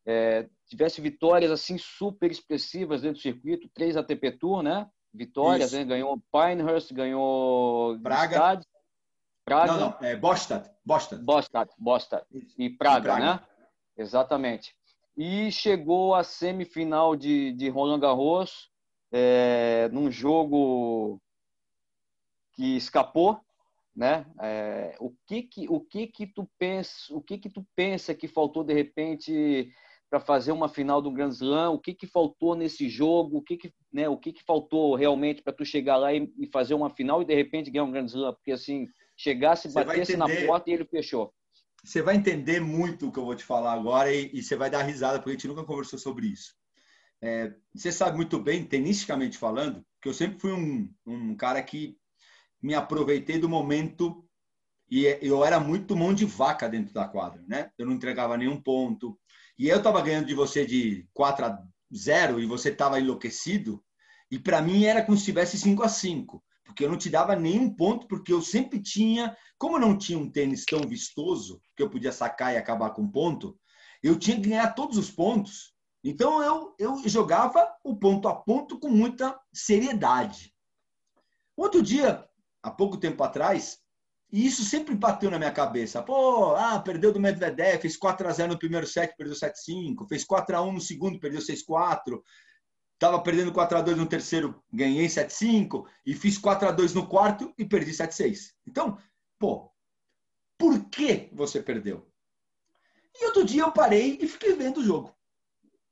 [0.05, 4.85] É, tivesse vitórias assim super expressivas dentro do circuito, três ATP Tour, né?
[5.13, 5.85] Vitórias, né?
[5.85, 8.61] ganhou Pinehurst, ganhou Praga.
[9.45, 9.71] Praga.
[9.71, 10.69] Não, não, é Bostad.
[10.83, 11.23] Bostad.
[11.23, 12.25] Bostad, Bostad.
[12.57, 13.39] E Praga, e Praga, né?
[13.95, 14.76] Exatamente
[15.17, 18.69] e chegou à semifinal de, de Roland Garros
[19.11, 21.19] é, num jogo
[22.53, 23.39] que escapou,
[23.95, 24.27] né?
[24.39, 28.27] É, o que que o que que tu pensa o que que tu pensa que
[28.27, 29.71] faltou de repente
[30.07, 31.71] para fazer uma final do Grand Slam?
[31.71, 33.37] O que que faltou nesse jogo?
[33.37, 34.07] O que que né?
[34.07, 37.25] O que que faltou realmente para tu chegar lá e, e, fazer uma final e
[37.25, 38.33] de repente ganhar um Grand Slam?
[38.33, 41.33] Porque assim chegasse, batesse na porta e ele fechou
[41.87, 44.69] você vai entender muito o que eu vou te falar agora e, e, você vai
[44.69, 46.53] dar risada, porque a gente nunca conversou sobre isso.
[47.21, 51.97] É, você sabe muito bem, tenisticamente falando, que eu sempre fui um, um cara que
[52.61, 54.27] me aproveitei do momento
[54.91, 57.71] e eu era muito mão de vaca dentro da quadra, né?
[57.77, 59.17] Eu não entregava nenhum ponto.
[59.57, 63.81] E eu estava ganhando de você de 4 a 0 e você estava enlouquecido.
[64.29, 67.35] E para mim era como se tivesse 5 a 5 porque eu não te dava
[67.35, 71.81] nenhum ponto, porque eu sempre tinha, como eu não tinha um tênis tão vistoso, que
[71.81, 73.57] eu podia sacar e acabar com ponto,
[74.03, 75.73] eu tinha que ganhar todos os pontos.
[76.03, 80.53] Então eu, eu jogava o ponto a ponto com muita seriedade.
[81.55, 82.23] Outro dia,
[82.61, 83.79] há pouco tempo atrás,
[84.31, 86.03] e isso sempre bateu na minha cabeça.
[86.03, 90.25] Pô, ah, perdeu do Medvedev, fez 4 a 0 no primeiro set, perdeu 7-5, fez
[90.25, 92.21] 4 a 1 no segundo, perdeu 6-4.
[92.99, 97.07] Tava perdendo 4 a 2 no terceiro, ganhei 7-5 e fiz 4 a 2 no
[97.07, 98.53] quarto e perdi 7-6.
[98.65, 98.97] Então,
[99.37, 99.71] pô,
[100.57, 102.09] por que você perdeu?
[103.13, 105.15] E outro dia eu parei e fiquei vendo o jogo.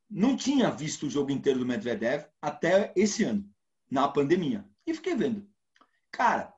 [0.09, 3.47] Não tinha visto o jogo inteiro do Medvedev até esse ano,
[3.89, 4.67] na pandemia.
[4.85, 5.47] E fiquei vendo.
[6.11, 6.53] Cara,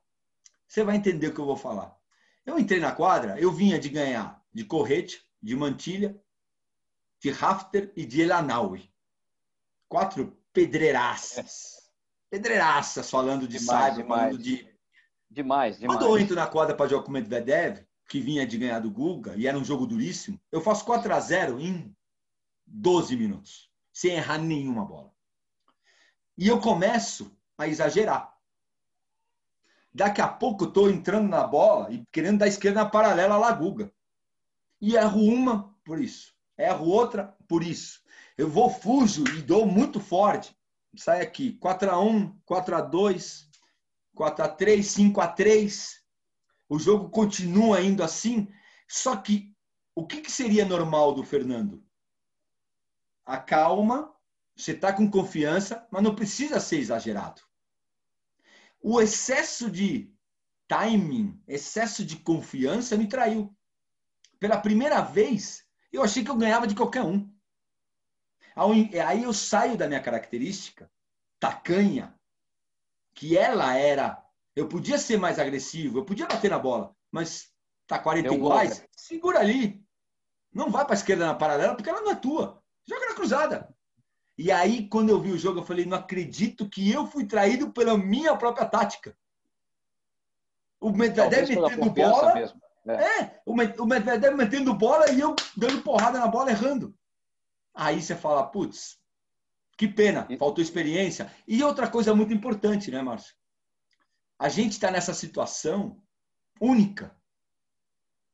[0.67, 1.97] você vai entender o que eu vou falar.
[2.45, 6.21] Eu entrei na quadra, eu vinha de ganhar de Correte, de Mantilha,
[7.19, 8.89] de Rafter e de Elanaui.
[9.88, 11.78] Quatro pedreiraças.
[12.32, 14.22] Pedreiraças falando de demais, cyber, demais.
[14.22, 14.67] falando de.
[15.30, 16.00] Demais, demais.
[16.00, 18.89] Quando eu entro na quadra para jogar com o Medvedev, que vinha de ganhar do
[18.89, 21.96] Guga, e era um jogo duríssimo, eu faço 4 a 0 em
[22.65, 25.12] 12 minutos, sem errar nenhuma bola.
[26.36, 28.36] E eu começo a exagerar.
[29.93, 33.38] Daqui a pouco eu estou entrando na bola e querendo dar esquerda na paralela à
[33.38, 33.91] Laguga.
[34.82, 36.34] E erro uma por isso.
[36.58, 38.02] Erro outra por isso.
[38.38, 40.56] Eu vou fujo e dou muito forte.
[40.95, 41.58] Sai aqui.
[41.60, 43.47] 4x1, 4x2,
[44.15, 45.95] 4x3, 5x3.
[46.69, 48.47] O jogo continua indo assim.
[48.88, 49.56] Só que
[49.95, 51.84] o que, que seria normal do Fernando?
[53.26, 54.13] A calma,
[54.56, 57.41] você está com confiança, mas não precisa ser exagerado
[58.82, 60.13] o excesso de
[60.67, 63.54] timing, excesso de confiança me traiu.
[64.39, 67.30] Pela primeira vez, eu achei que eu ganhava de qualquer um.
[69.06, 70.89] Aí eu saio da minha característica
[71.39, 72.15] tacanha,
[73.13, 74.24] que ela era.
[74.56, 77.52] Eu podia ser mais agressivo, eu podia bater na bola, mas
[77.86, 79.84] tá 40 iguais, segura ali.
[80.52, 82.62] Não vai para a esquerda na paralela porque ela não é tua.
[82.88, 83.76] Joga na cruzada.
[84.38, 87.72] E aí, quando eu vi o jogo, eu falei: não acredito que eu fui traído
[87.72, 89.17] pela minha própria tática.
[90.80, 92.34] O Medvedev metendo bola.
[92.36, 92.62] Mesmo.
[92.88, 93.22] É.
[93.22, 93.54] é, o
[93.86, 96.96] Medvedev metendo bola e eu dando porrada na bola errando.
[97.78, 98.98] Aí você fala: putz,
[99.78, 101.32] que pena, faltou experiência.
[101.48, 103.36] E outra coisa muito importante, né, Márcio?
[104.40, 106.02] A gente está nessa situação
[106.60, 107.16] única.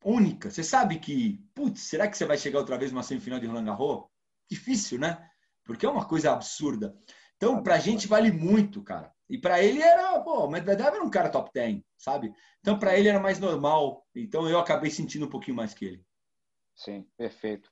[0.04, 0.50] Única.
[0.50, 3.66] Você sabe que, putz, será que você vai chegar outra vez numa semifinal de Roland
[3.66, 4.06] Garros?
[4.50, 5.30] Difícil, né?
[5.64, 6.96] porque é uma coisa absurda.
[7.36, 9.12] Então, para a gente vale muito, cara.
[9.30, 12.34] E para ele era, pô, o Medvedev era um cara top 10, sabe?
[12.60, 14.06] Então, para ele era mais normal.
[14.14, 16.06] Então, eu acabei sentindo um pouquinho mais que ele.
[16.76, 17.70] Sim, perfeito.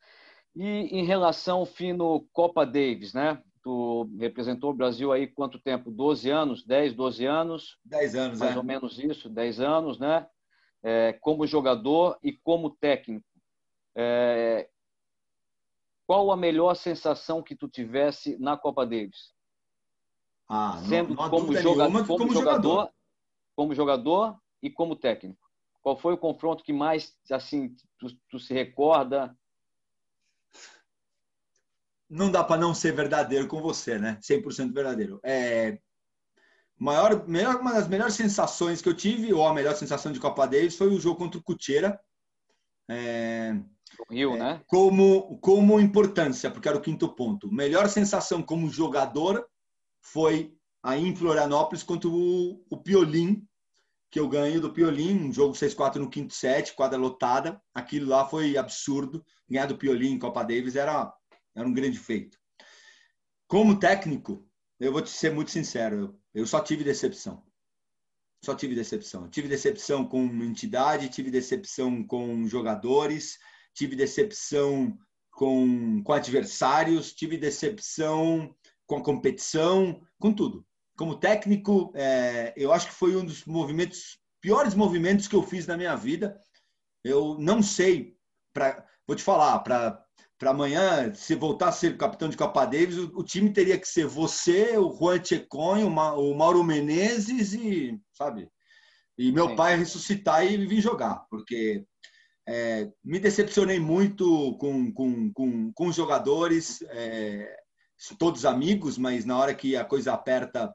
[0.56, 3.42] E em relação ao Fino Copa Davis, né?
[3.64, 5.92] Tu representou o Brasil aí quanto tempo?
[5.92, 6.66] 12 anos?
[6.66, 7.78] 10, 12 anos?
[7.86, 8.58] 10 anos, Mais é.
[8.58, 10.28] ou menos isso, 10 anos, né?
[10.84, 13.26] É, como jogador e como técnico.
[13.96, 14.68] É,
[16.08, 19.34] qual a melhor sensação que tu tivesse na Copa Davis?
[20.50, 22.94] Ah, Sendo não, não como, joga como, como jogador, jogador,
[23.56, 25.40] como jogador e como técnico.
[25.82, 29.34] Qual foi o confronto que mais assim tu, tu se recorda?
[32.12, 34.19] Não dá para não ser verdadeiro com você, né?
[34.21, 35.19] 100% verdadeiro.
[35.24, 35.80] É
[36.78, 40.45] maior, melhor, uma das melhores sensações que eu tive, ou a melhor sensação de Copa
[40.45, 42.00] Davis, foi o jogo contra o Cucheira.
[42.89, 43.56] É,
[44.10, 44.62] Rio, é, né?
[44.67, 47.52] Como, como importância, porque era o quinto ponto.
[47.52, 49.45] Melhor sensação como jogador
[50.02, 53.45] foi aí em Florianópolis contra o, o Piolim,
[54.10, 57.62] que eu ganho do Piolim, um jogo 6-4 no quinto set, quadra lotada.
[57.74, 59.24] Aquilo lá foi absurdo.
[59.50, 61.13] Ganhar do Piolim em Copa Davis era,
[61.56, 62.38] era um grande feito.
[63.48, 64.48] Como técnico,
[64.80, 67.46] eu vou te ser muito sincero, eu, só tive decepção.
[68.44, 69.30] Só tive decepção.
[69.30, 73.38] Tive decepção com entidade, tive decepção com jogadores,
[73.74, 74.98] tive decepção
[75.32, 78.56] com, com adversários, tive decepção
[78.88, 80.66] com a competição, com tudo.
[80.98, 85.68] Como técnico, é, eu acho que foi um dos movimentos, piores movimentos que eu fiz
[85.68, 86.40] na minha vida.
[87.04, 88.18] Eu não sei,
[88.54, 90.04] pra, vou te falar, para
[90.38, 93.88] para amanhã, se voltar a ser capitão de Copa Davis, o, o time teria que
[93.88, 98.50] ser você, o Juan Checon, o, Ma, o Mauro Menezes e, sabe?
[99.17, 99.56] E meu Sim.
[99.56, 101.86] pai ressuscitar e vir jogar, porque
[102.48, 107.56] é, me decepcionei muito com, com, com, com os jogadores, é,
[108.17, 110.74] todos amigos, mas na hora que a coisa aperta,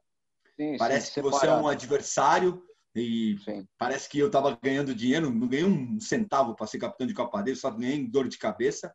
[0.56, 2.62] sim, parece que você é um adversário
[2.94, 3.66] e sim.
[3.76, 7.42] parece que eu estava ganhando dinheiro, não ganhei um centavo para ser capitão de Copa
[7.42, 8.94] dele, só ganhei dor de cabeça.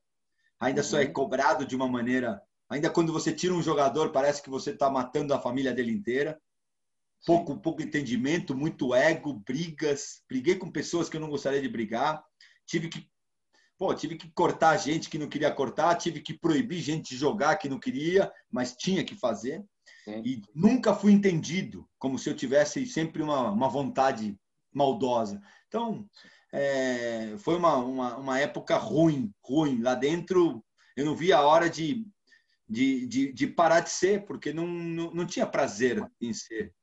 [0.61, 0.87] Ainda uhum.
[0.87, 1.13] só é uhum.
[1.13, 2.41] cobrado de uma maneira.
[2.69, 6.39] Ainda quando você tira um jogador, parece que você está matando a família dele inteira.
[7.25, 10.23] Pouco, pouco entendimento, muito ego, brigas.
[10.29, 12.23] Briguei com pessoas que eu não gostaria de brigar
[12.71, 13.05] tive que.
[13.77, 17.55] Pô, tive que cortar gente que não queria cortar, tive que proibir gente de jogar
[17.55, 19.65] que não queria, mas tinha que fazer.
[20.05, 20.21] Sim.
[20.23, 24.37] E nunca fui entendido, como se eu tivesse sempre uma, uma vontade
[24.71, 25.41] maldosa.
[25.67, 26.07] Então,
[26.51, 29.81] é, foi uma, uma, uma, época ruim, ruim.
[29.81, 30.63] Lá dentro,
[30.97, 32.05] eu não via a hora de,
[32.67, 36.73] de, de, de parar de ser, porque não, não, não, tinha prazer em ser.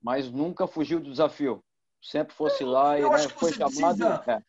[0.00, 1.64] Mas nunca fugiu do desafio.
[2.02, 3.96] Sempre fosse lá eu, e né, foi chamado.
[3.96, 4.24] Precisa...
[4.26, 4.42] É.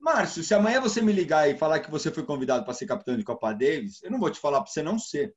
[0.00, 3.16] Márcio, se amanhã você me ligar e falar que você foi convidado para ser capitão
[3.16, 5.34] de Copa Davis, eu não vou te falar para você não ser.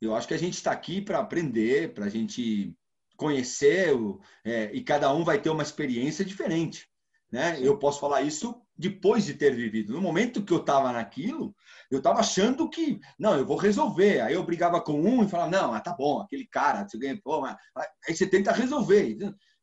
[0.00, 2.74] Eu acho que a gente está aqui para aprender, para a gente
[3.16, 3.94] conhecer,
[4.44, 6.91] é, e cada um vai ter uma experiência diferente.
[7.32, 7.58] Né?
[7.62, 9.94] Eu posso falar isso depois de ter vivido.
[9.94, 11.56] No momento que eu estava naquilo,
[11.90, 14.20] eu estava achando que, não, eu vou resolver.
[14.20, 17.18] Aí eu brigava com um e falava, não, ah, tá bom, aquele cara, você ganha,
[17.22, 17.56] pô, mas...
[18.06, 19.16] aí você tenta resolver.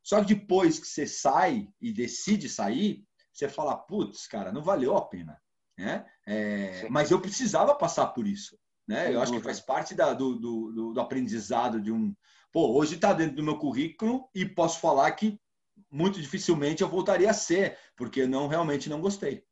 [0.04, 4.98] Só que depois que você sai e decide sair, você fala, putz, cara, não valeu
[4.98, 5.40] a pena.
[5.78, 6.06] Né?
[6.28, 8.58] É, mas eu precisava passar por isso.
[8.88, 9.14] Né?
[9.14, 12.14] Eu acho que faz parte da, do, do, do, aprendizado de um.
[12.52, 15.40] Pô, hoje está dentro do meu currículo e posso falar que
[15.92, 19.44] muito dificilmente eu voltaria a ser, porque não realmente não gostei.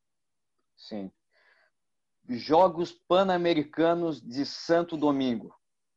[0.75, 1.11] Sim.
[2.29, 5.55] Jogos Pan-Americanos de Santo Domingo.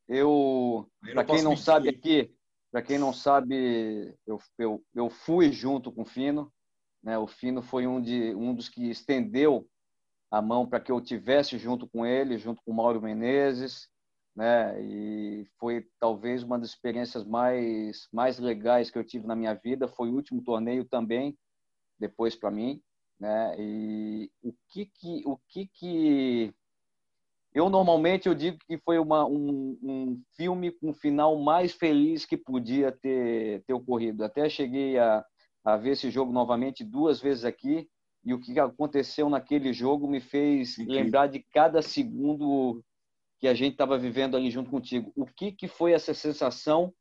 [0.08, 2.34] Eu, para quem não sabe aqui,
[2.70, 6.52] para quem não sabe, eu, eu, eu fui junto com o Fino.
[7.02, 7.18] Né?
[7.18, 9.68] O Fino foi um, de, um dos que estendeu
[10.30, 13.88] a mão para que eu tivesse junto com ele, junto com o Mauro Menezes,
[14.34, 14.80] né?
[14.82, 19.88] E foi talvez uma das experiências mais mais legais que eu tive na minha vida.
[19.88, 21.36] Foi o último torneio também,
[21.98, 22.80] depois para mim,
[23.18, 23.54] né?
[23.58, 26.54] E o que que o que que
[27.52, 32.24] eu normalmente eu digo que foi uma, um, um filme com um final mais feliz
[32.24, 34.24] que podia ter ter ocorrido.
[34.24, 35.24] Até cheguei a
[35.62, 37.86] a ver esse jogo novamente duas vezes aqui
[38.24, 42.82] e o que aconteceu naquele jogo me fez lembrar de cada segundo
[43.40, 45.12] que a gente estava vivendo ali junto contigo.
[45.16, 46.92] O que, que foi essa sensação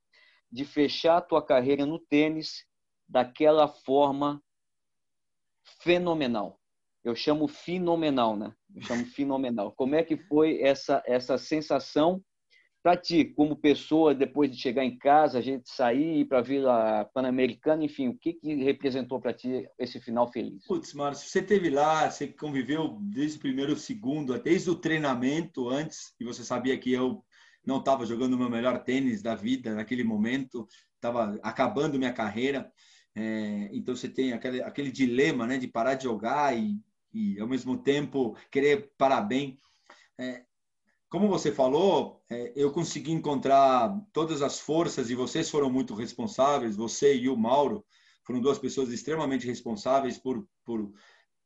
[0.51, 2.65] de fechar a tua carreira no tênis
[3.07, 4.41] daquela forma
[5.81, 6.57] fenomenal?
[7.03, 8.53] Eu chamo fenomenal, né?
[8.73, 9.73] Eu chamo fenomenal.
[9.73, 12.23] Como é que foi essa essa sensação
[12.81, 17.05] para ti, como pessoa, depois de chegar em casa, a gente sair para a Vila
[17.13, 20.65] Pan-Americana, enfim, o que, que representou para ti esse final feliz?
[20.65, 26.13] Putz, Márcio, você teve lá, você conviveu desde o primeiro segundo, desde o treinamento antes,
[26.19, 27.23] e você sabia que eu
[27.65, 30.65] não estava jogando o meu melhor tênis da vida naquele momento,
[30.95, 32.71] estava acabando minha carreira.
[33.15, 36.79] É, então você tem aquele, aquele dilema né, de parar de jogar e,
[37.13, 39.59] e ao mesmo tempo querer parar bem.
[40.17, 40.43] É,
[41.09, 46.75] como você falou, é, eu consegui encontrar todas as forças e vocês foram muito responsáveis,
[46.75, 47.83] você e o Mauro
[48.23, 50.93] foram duas pessoas extremamente responsáveis por, por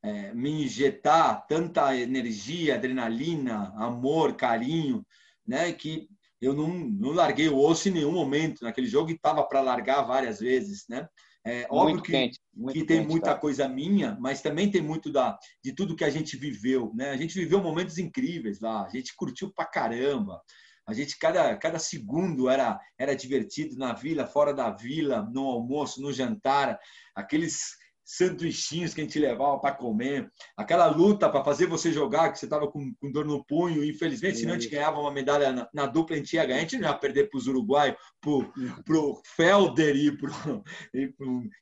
[0.03, 5.05] é, me injetar tanta energia, adrenalina, amor, carinho,
[5.47, 6.09] né, que
[6.41, 10.01] eu não, não larguei o osso em nenhum momento naquele jogo e estava para largar
[10.01, 11.07] várias vezes, né?
[11.45, 12.39] É, óbvio que, quente,
[12.71, 13.37] que tem quente, muita tá?
[13.37, 16.91] coisa minha, mas também tem muito da, de tudo que a gente viveu.
[16.95, 17.09] Né?
[17.09, 20.41] A gente viveu momentos incríveis lá, a gente curtiu pra caramba.
[20.85, 26.01] A gente, cada, cada segundo era, era divertido na vila, fora da vila, no almoço,
[26.01, 26.77] no jantar.
[27.15, 27.77] Aqueles
[28.17, 32.45] sanduichinhos que a gente levava para comer, aquela luta para fazer você jogar, que você
[32.45, 35.67] estava com, com, dor no punho, infelizmente, se não a gente ganhava uma medalha na,
[35.73, 38.97] na, dupla, a gente ia ganhar, a gente não ia perder para os uruguaios, para
[38.97, 40.31] o Felder e para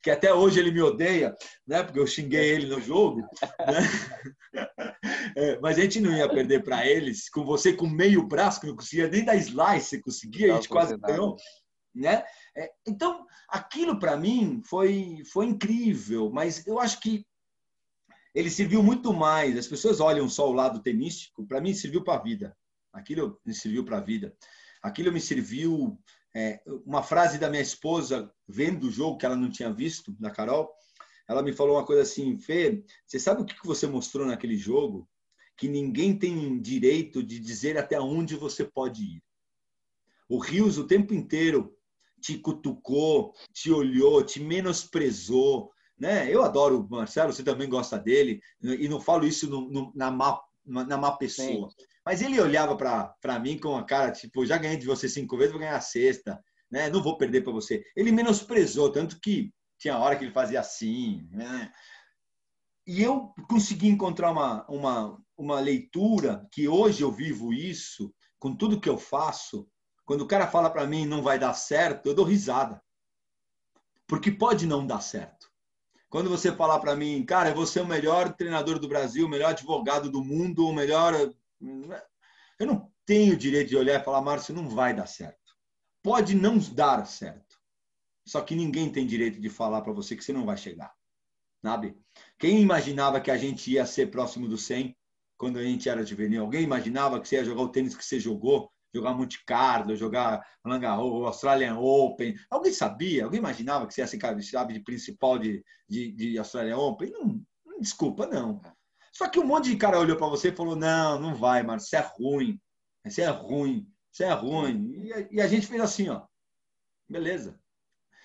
[0.04, 1.34] que até hoje ele me odeia,
[1.66, 1.84] né?
[1.84, 3.82] porque eu xinguei ele no jogo, né?
[5.38, 8.68] é, mas a gente não ia perder para eles, com você com meio braço, que
[8.68, 11.38] não conseguia nem dar slice, você conseguia, a gente quase ganhou
[11.94, 12.24] né?
[12.56, 13.26] É, então,
[13.82, 17.26] aquilo para mim foi, foi incrível, mas eu acho que
[18.34, 19.58] ele serviu muito mais.
[19.58, 22.56] As pessoas olham só o lado tenístico, para mim serviu para a vida.
[22.94, 24.36] Aquilo me serviu para a vida.
[24.84, 26.00] Aquilo me serviu.
[26.34, 30.32] É, uma frase da minha esposa, vendo o jogo que ela não tinha visto, da
[30.32, 30.72] Carol,
[31.28, 35.10] ela me falou uma coisa assim: Fê, você sabe o que você mostrou naquele jogo?
[35.58, 39.24] Que ninguém tem direito de dizer até onde você pode ir.
[40.30, 41.76] O Rios, o tempo inteiro,
[42.22, 45.72] te cutucou, te olhou, te menosprezou.
[46.00, 46.34] Né?
[46.34, 50.10] Eu adoro o Marcelo, você também gosta dele, e não falo isso no, no, na,
[50.10, 51.70] má, na má pessoa.
[51.70, 51.86] Sim.
[52.06, 55.52] Mas ele olhava para mim com a cara, tipo, já ganhei de você cinco vezes,
[55.52, 56.42] vou ganhar a sexta,
[56.72, 56.90] né?
[56.90, 57.84] não vou perder para você.
[57.96, 61.28] Ele menosprezou, tanto que tinha hora que ele fazia assim.
[61.32, 61.72] Né?
[62.88, 68.82] E eu consegui encontrar uma, uma, uma leitura que hoje eu vivo isso, com tudo
[68.82, 69.68] que eu faço,
[70.12, 72.84] quando o cara fala para mim não vai dar certo, eu dou risada.
[74.06, 75.50] Porque pode não dar certo.
[76.10, 79.30] Quando você falar para mim, cara, eu vou ser o melhor treinador do Brasil, o
[79.30, 81.14] melhor advogado do mundo, o melhor.
[82.60, 85.56] Eu não tenho o direito de olhar e falar, Márcio, não vai dar certo.
[86.04, 87.58] Pode não dar certo.
[88.28, 90.94] Só que ninguém tem direito de falar para você que você não vai chegar.
[91.62, 91.98] Sabe?
[92.38, 94.94] Quem imaginava que a gente ia ser próximo do 100
[95.38, 96.42] quando a gente era juvenil?
[96.42, 98.70] Alguém imaginava que você ia jogar o tênis que você jogou?
[98.94, 102.36] Jogar Monte Carlo, jogar Roland Garros, Australian Open.
[102.50, 103.24] Alguém sabia?
[103.24, 107.12] Alguém imaginava que você ia ser sabe, de principal de, de, de Australian Open?
[107.12, 108.62] Não, não, desculpa, não.
[109.12, 111.88] Só que um monte de cara olhou para você e falou: não, não vai, Marcos,
[111.88, 112.60] você é ruim.
[113.06, 113.88] Você é ruim.
[114.12, 114.92] Você é ruim.
[115.06, 116.26] E a, e a gente fez assim, ó.
[117.08, 117.60] Beleza.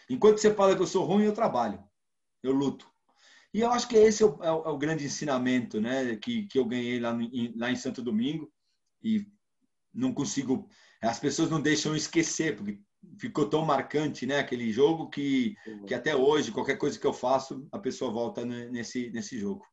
[0.08, 1.82] Enquanto você fala que eu sou ruim, eu trabalho.
[2.42, 2.88] Eu luto.
[3.52, 6.46] E eu acho que esse é o, é o, é o grande ensinamento né, que,
[6.46, 8.52] que eu ganhei lá, em, lá em Santo Domingo.
[9.02, 9.26] E
[9.96, 10.68] não consigo.
[11.02, 12.78] As pessoas não deixam esquecer, porque
[13.18, 17.66] ficou tão marcante né, aquele jogo que, que até hoje, qualquer coisa que eu faço,
[17.72, 19.64] a pessoa volta nesse, nesse jogo.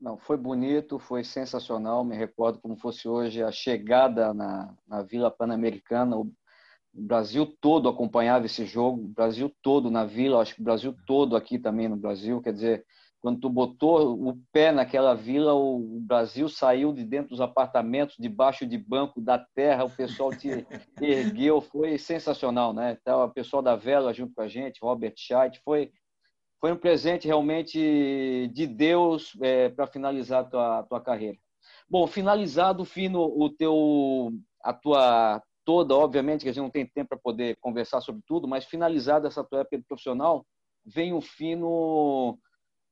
[0.00, 2.02] Não, foi bonito, foi sensacional.
[2.04, 6.16] Me recordo como fosse hoje a chegada na, na Vila Pan-Americana.
[6.16, 6.32] O,
[6.92, 11.36] Brasil todo acompanhava esse jogo, o Brasil todo na Vila, acho que o Brasil todo
[11.36, 12.40] aqui também no Brasil.
[12.40, 12.86] Quer dizer,
[13.20, 18.66] quando tu botou o pé naquela vila, o Brasil saiu de dentro dos apartamentos, debaixo
[18.66, 20.48] de banco da terra, o pessoal te
[21.00, 22.96] ergueu, foi sensacional, né?
[23.00, 25.92] Então, o pessoal da Vela junto com a gente, Robert Scheidt, foi
[26.60, 31.38] foi um presente realmente de Deus é, para finalizar a tua, tua carreira.
[31.88, 34.30] Bom, finalizado, Fino, o teu,
[34.62, 38.46] a tua toda, obviamente que a gente não tem tempo para poder conversar sobre tudo,
[38.46, 40.44] mas finalizada essa tua época profissional,
[40.84, 42.38] vem o Fino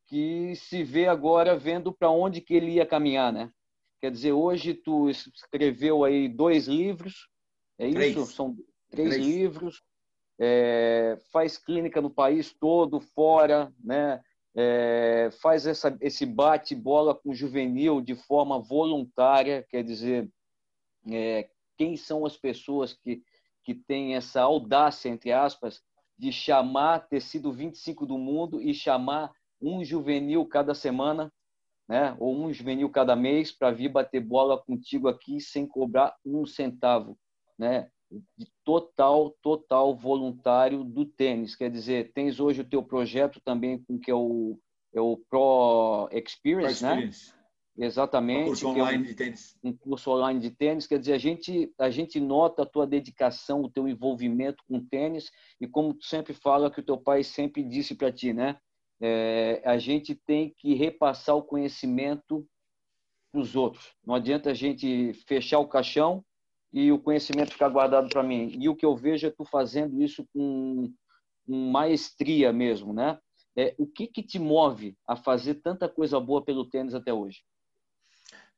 [0.09, 3.53] que se vê agora vendo para onde que ele ia caminhar, né?
[4.01, 7.29] Quer dizer, hoje tu escreveu aí dois livros,
[7.79, 8.17] é três.
[8.17, 8.27] isso?
[8.27, 8.57] São
[8.91, 9.25] três, três.
[9.25, 9.83] livros.
[10.41, 14.21] É, faz clínica no país todo, fora, né?
[14.55, 20.29] É, faz essa, esse bate-bola com o juvenil de forma voluntária, quer dizer,
[21.11, 23.23] é, quem são as pessoas que,
[23.63, 25.83] que têm essa audácia, entre aspas,
[26.17, 29.31] de chamar, ter sido 25 do mundo e chamar
[29.61, 31.33] um juvenil cada semana,
[31.89, 32.17] né?
[32.19, 37.19] ou um juvenil cada mês, para vir bater bola contigo aqui sem cobrar um centavo.
[37.59, 37.89] Né?
[38.37, 41.55] De total, total voluntário do tênis.
[41.55, 44.59] Quer dizer, tens hoje o teu projeto também com que é o,
[44.95, 47.33] é o Pro Experience, Pro Experience.
[47.33, 47.39] né?
[47.81, 48.43] Exatamente.
[48.43, 49.59] Um curso online é um, de tênis.
[49.63, 50.87] Um curso online de tênis.
[50.87, 54.85] Quer dizer, a gente, a gente nota a tua dedicação, o teu envolvimento com o
[54.85, 55.31] tênis
[55.61, 58.59] e como tu sempre fala que o teu pai sempre disse para ti, né?
[59.01, 62.47] É, a gente tem que repassar o conhecimento
[63.31, 63.95] para os outros.
[64.05, 66.25] Não adianta a gente fechar o caixão
[66.73, 68.57] e o conhecimento ficar guardado para mim.
[68.61, 70.93] E o que eu vejo é tu fazendo isso com,
[71.47, 73.19] com maestria mesmo, né?
[73.57, 77.43] É, o que que te move a fazer tanta coisa boa pelo tênis até hoje?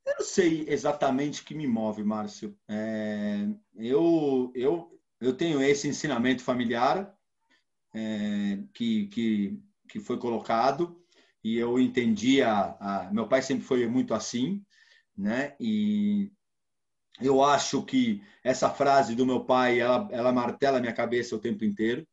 [0.05, 2.57] Eu não sei exatamente o que me move, Márcio.
[2.69, 7.17] É, eu, eu, eu tenho esse ensinamento familiar
[7.95, 11.01] é, que, que que foi colocado
[11.43, 14.63] e eu entendi a, a, meu pai sempre foi muito assim,
[15.17, 15.57] né?
[15.59, 16.31] E
[17.21, 21.41] eu acho que essa frase do meu pai ela, ela martela a minha cabeça o
[21.41, 22.07] tempo inteiro,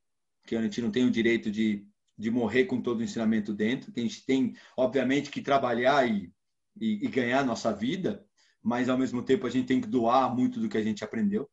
[0.45, 1.85] que a gente não tem o direito de,
[2.17, 6.31] de morrer com todo o ensinamento dentro, que a gente tem obviamente que trabalhar e,
[6.79, 8.25] e, e ganhar nossa vida,
[8.61, 11.49] mas ao mesmo tempo a gente tem que doar muito do que a gente aprendeu.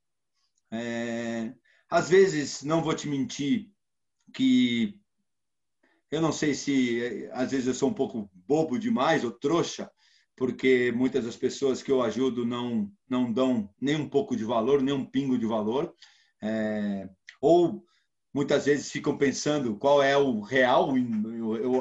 [0.70, 1.52] É,
[1.88, 3.70] às vezes, não vou te mentir,
[4.32, 5.00] que
[6.14, 9.90] eu não sei se às vezes eu sou um pouco bobo demais ou trouxa,
[10.36, 14.80] porque muitas das pessoas que eu ajudo não não dão nem um pouco de valor,
[14.80, 15.92] nem um pingo de valor,
[16.40, 17.08] é,
[17.40, 17.84] ou
[18.32, 20.92] muitas vezes ficam pensando qual é o real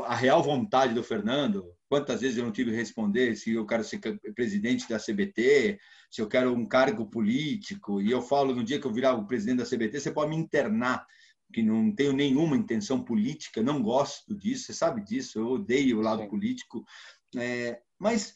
[0.05, 1.65] a real vontade do Fernando.
[1.87, 3.99] Quantas vezes eu não tive que responder se eu quero ser
[4.33, 5.77] presidente da CBT,
[6.09, 9.27] se eu quero um cargo político, e eu falo no dia que eu virar o
[9.27, 11.05] presidente da CBT, você pode me internar
[11.53, 16.01] que não tenho nenhuma intenção política, não gosto disso, você sabe disso, eu odeio o
[16.01, 16.29] lado Sim.
[16.29, 16.83] político,
[17.37, 18.33] é, mas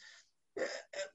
[0.57, 0.69] é,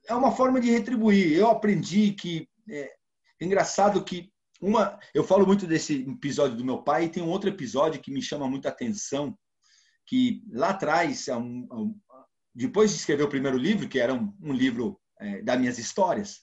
[0.09, 1.33] é uma forma de retribuir.
[1.33, 2.93] Eu aprendi que é,
[3.41, 4.31] é engraçado que
[4.61, 8.13] uma, eu falo muito desse episódio do meu pai e tem um outro episódio que
[8.13, 9.37] me chama muita atenção,
[10.07, 11.99] que lá atrás, um,
[12.55, 16.43] depois de escrever o primeiro livro, que era um, um livro é, das minhas histórias,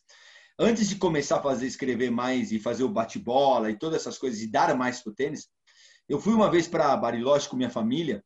[0.60, 4.42] antes de começar a fazer escrever mais e fazer o bate-bola e todas essas coisas
[4.42, 5.48] e dar mais para o tênis,
[6.08, 8.24] eu fui uma vez para Bariloche com minha família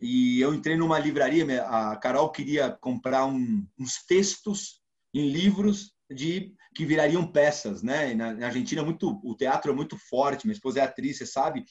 [0.00, 1.62] e eu entrei numa livraria.
[1.64, 4.80] A Carol queria comprar um, uns textos
[5.12, 8.14] em livros de que virariam peças, né?
[8.14, 10.46] Na, na Argentina muito o teatro é muito forte.
[10.46, 11.64] Minha esposa é atriz, você sabe.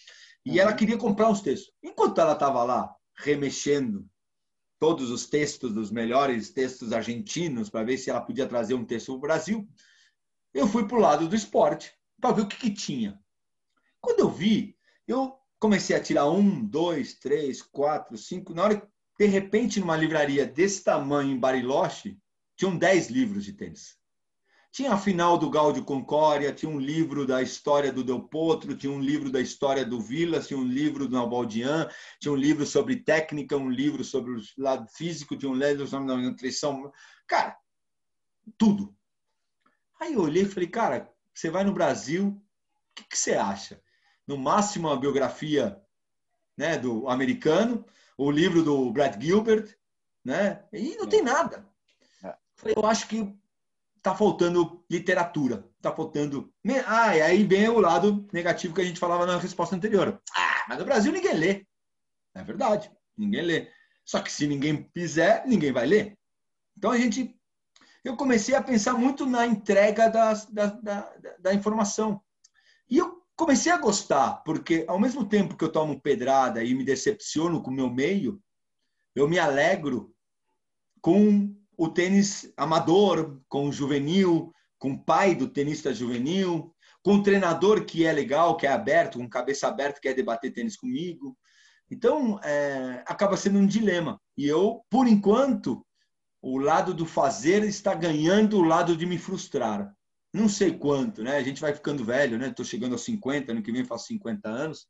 [0.45, 0.77] E ela uhum.
[0.77, 1.71] queria comprar uns textos.
[1.81, 4.05] Enquanto ela estava lá remexendo
[4.79, 9.07] todos os textos dos melhores textos argentinos para ver se ela podia trazer um texto
[9.07, 9.67] para o Brasil.
[10.55, 13.19] Eu fui para o lado do esporte para ver o que, que tinha.
[13.99, 18.53] Quando eu vi, eu comecei a tirar um, dois, três, quatro, cinco.
[18.53, 18.89] Na hora,
[19.19, 22.17] de repente, numa livraria desse tamanho em Bariloche,
[22.55, 23.97] tinham dez livros de tênis.
[24.71, 28.93] Tinha a final do Gaudio Concória, tinha um livro da história do Del Potro, tinha
[28.93, 31.89] um livro da história do Vilas, tinha um livro do Nabaldian,
[32.21, 36.15] tinha um livro sobre técnica, um livro sobre o lado físico, tinha um livro sobre
[36.15, 36.89] nutrição.
[37.27, 37.57] Cara,
[38.57, 38.95] tudo.
[40.05, 42.41] Aí eu olhei e falei, cara, você vai no Brasil, o
[42.93, 43.81] que, que você acha?
[44.27, 45.81] No máximo, a biografia
[46.55, 47.83] né, do americano,
[48.15, 49.75] o livro do Brad Gilbert,
[50.23, 50.63] né?
[50.71, 51.67] E não tem nada.
[52.23, 52.35] É.
[52.55, 53.35] Falei, eu acho que
[53.97, 56.53] está faltando literatura, está faltando.
[56.85, 60.21] Ah, e aí vem o lado negativo que a gente falava na resposta anterior.
[60.37, 61.65] Ah, mas no Brasil ninguém lê.
[62.35, 63.71] É verdade, ninguém lê.
[64.05, 66.15] Só que se ninguém fizer, ninguém vai ler.
[66.77, 67.34] Então a gente.
[68.05, 72.21] Eu comecei a pensar muito na entrega da, da, da informação.
[72.87, 76.85] E eu comecei a gostar, porque ao mesmo tempo que eu tomo pedrada e me
[76.85, 78.39] decepciono com o meu meio,
[79.15, 80.13] eu me alegro
[81.01, 87.23] com o tênis amador, com o juvenil, com o pai do tenista juvenil, com o
[87.23, 91.35] treinador que é legal, que é aberto, com cabeça aberta, quer debater tênis comigo.
[91.89, 94.21] Então, é, acaba sendo um dilema.
[94.37, 95.83] E eu, por enquanto,
[96.47, 99.91] o lado do fazer está ganhando o lado de me frustrar.
[100.31, 101.37] Não sei quanto, né?
[101.37, 102.49] A gente vai ficando velho, né?
[102.49, 104.87] Estou chegando aos 50, ano que vem faço 50 anos.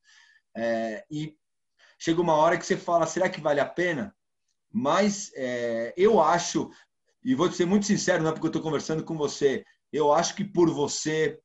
[0.53, 1.33] É, e
[1.97, 4.13] chega uma hora que você fala, será que vale a pena?
[4.69, 6.69] Mas é, eu acho,
[7.23, 10.35] e vou ser muito sincero, não é porque eu estou conversando com você, eu acho
[10.35, 11.39] que por você,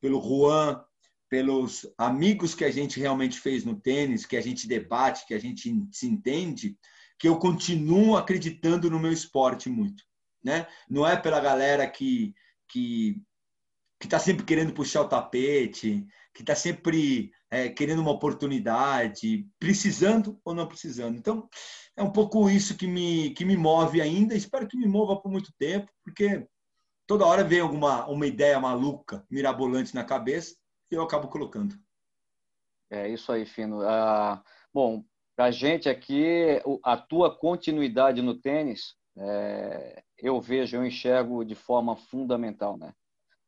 [0.00, 0.82] pelo Juan,
[1.28, 5.38] pelos amigos que a gente realmente fez no tênis, que a gente debate, que a
[5.38, 6.78] gente se entende,
[7.20, 10.02] que eu continuo acreditando no meu esporte muito.
[10.42, 10.66] Né?
[10.88, 12.34] Não é pela galera que
[12.66, 13.22] que
[14.00, 20.40] que está sempre querendo puxar o tapete, que está sempre é, querendo uma oportunidade, precisando
[20.42, 21.18] ou não precisando.
[21.18, 21.46] Então,
[21.94, 24.34] é um pouco isso que me, que me move ainda.
[24.34, 26.48] Espero que me mova por muito tempo, porque
[27.06, 30.56] toda hora vem alguma uma ideia maluca, mirabolante na cabeça
[30.90, 31.74] e eu acabo colocando.
[32.88, 33.82] É isso aí, Fino.
[33.82, 34.42] Ah,
[34.72, 35.04] bom,
[35.40, 41.54] para a gente aqui, a tua continuidade no tênis, é, eu vejo, eu enxergo de
[41.54, 42.92] forma fundamental, né?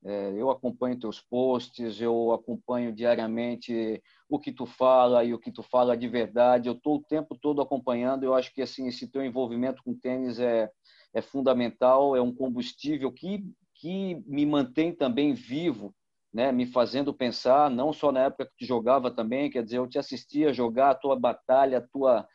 [0.03, 5.53] É, eu acompanho teus posts, eu acompanho diariamente o que tu fala e o que
[5.53, 6.67] tu fala de verdade.
[6.67, 8.23] Eu estou o tempo todo acompanhando.
[8.23, 10.71] Eu acho que assim esse teu envolvimento com tênis é,
[11.13, 15.95] é fundamental, é um combustível que, que me mantém também vivo,
[16.33, 16.51] né?
[16.53, 19.99] me fazendo pensar, não só na época que tu jogava também, quer dizer, eu te
[19.99, 22.27] assistia jogar a tua batalha, a tua,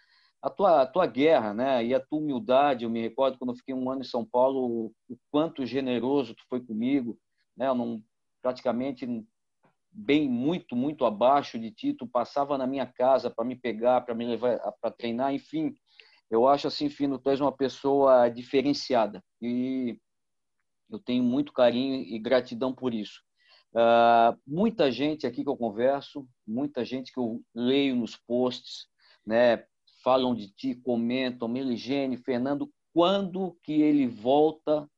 [0.41, 1.85] a tua, a tua guerra, né?
[1.85, 2.83] E a tua humildade.
[2.83, 6.43] Eu me recordo quando eu fiquei um ano em São Paulo, o quanto generoso tu
[6.49, 7.17] foi comigo
[7.57, 7.67] né?
[7.67, 8.03] Eu não,
[8.41, 9.07] praticamente
[9.91, 14.27] bem muito muito abaixo de Tito, passava na minha casa para me pegar, para me
[14.27, 15.73] levar para treinar, enfim.
[16.29, 19.99] Eu acho assim, Fino, tu és uma pessoa diferenciada e
[20.89, 23.23] eu tenho muito carinho e gratidão por isso.
[23.77, 28.87] Uh, muita gente aqui que eu converso, muita gente que eu leio nos posts,
[29.23, 29.63] né,
[30.03, 34.89] falam de ti, comentam, Meligene, Fernando, quando que ele volta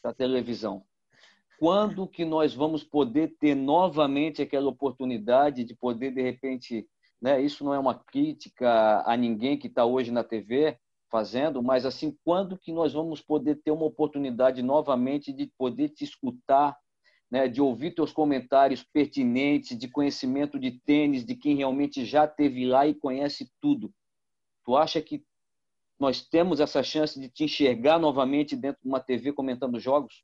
[0.00, 0.86] para a televisão?
[1.58, 6.86] quando que nós vamos poder ter novamente aquela oportunidade de poder, de repente,
[7.20, 7.40] né?
[7.40, 10.76] isso não é uma crítica a ninguém que está hoje na TV
[11.10, 16.04] fazendo, mas assim, quando que nós vamos poder ter uma oportunidade novamente de poder te
[16.04, 16.76] escutar,
[17.34, 17.48] né?
[17.48, 22.86] de ouvir teus comentários pertinentes, de conhecimento de tênis, de quem realmente já teve lá
[22.86, 23.92] e conhece tudo.
[24.64, 25.24] Tu acha que
[25.98, 30.22] nós temos essa chance de te enxergar novamente dentro de uma TV comentando jogos?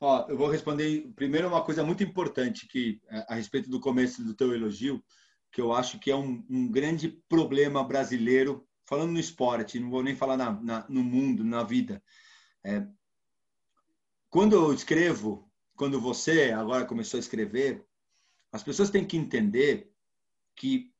[0.00, 4.22] Ó, eu vou responder primeiro uma coisa muito importante que é, a respeito do começo
[4.22, 5.02] do teu elogio,
[5.50, 10.04] que eu acho que é um, um grande problema brasileiro, falando no esporte, não vou
[10.04, 12.00] nem falar na, na, no mundo, na vida.
[12.64, 12.86] É,
[14.30, 15.47] quando eu escrevo,
[15.78, 17.86] quando você agora começou a escrever,
[18.50, 19.90] as pessoas têm que entender
[20.56, 20.92] que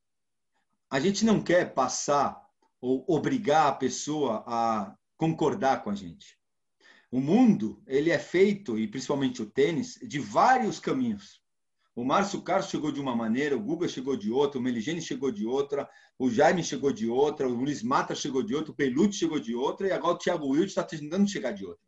[0.88, 2.40] a gente não quer passar
[2.80, 6.38] ou obrigar a pessoa a concordar com a gente.
[7.10, 11.42] O mundo ele é feito, e principalmente o tênis, de vários caminhos.
[11.96, 15.32] O Márcio Carlos chegou de uma maneira, o Guga chegou de outra, o Meligene chegou
[15.32, 19.18] de outra, o Jaime chegou de outra, o Luiz Mata chegou de outra, o Pelucci
[19.18, 21.82] chegou de outra, e agora o Thiago Wilde está tentando chegar de outra.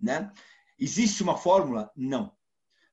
[0.00, 0.32] Né?
[0.78, 1.90] Existe uma fórmula?
[1.96, 2.32] Não.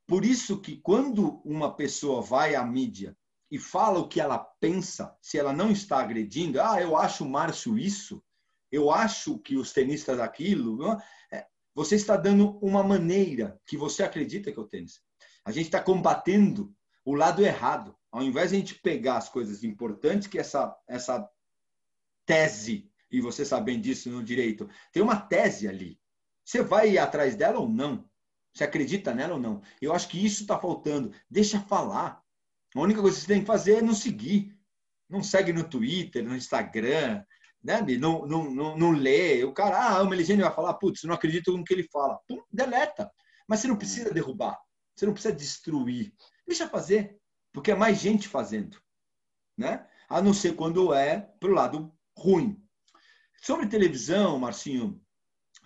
[0.05, 3.15] Por isso que quando uma pessoa vai à mídia
[3.51, 7.29] e fala o que ela pensa, se ela não está agredindo, ah, eu acho o
[7.29, 8.23] Márcio isso,
[8.71, 10.79] eu acho que os tenistas aquilo,
[11.31, 15.01] é, você está dando uma maneira que você acredita que é o tênis.
[15.43, 16.73] A gente está combatendo
[17.03, 17.95] o lado errado.
[18.11, 21.27] Ao invés de a gente pegar as coisas importantes que essa, essa
[22.25, 25.99] tese, e você sabendo disso no direito, tem uma tese ali.
[26.49, 28.09] Você vai ir atrás dela ou não?
[28.51, 29.61] Você acredita nela ou não?
[29.79, 31.13] Eu acho que isso está faltando.
[31.29, 32.23] Deixa falar.
[32.75, 34.57] A única coisa que você tem que fazer é não seguir.
[35.07, 37.23] Não segue no Twitter, no Instagram,
[37.63, 37.81] né?
[37.99, 39.43] não, não, não, não lê.
[39.43, 42.19] O cara, ah, o Meligene vai falar, putz, não acredito no que ele fala.
[42.27, 43.11] Pum, deleta.
[43.47, 44.59] Mas você não precisa derrubar.
[44.95, 46.11] Você não precisa destruir.
[46.47, 47.15] Deixa fazer,
[47.53, 48.81] porque é mais gente fazendo.
[49.55, 49.85] Né?
[50.09, 52.59] A não ser quando é para o lado ruim.
[53.39, 54.99] Sobre televisão, Marcinho,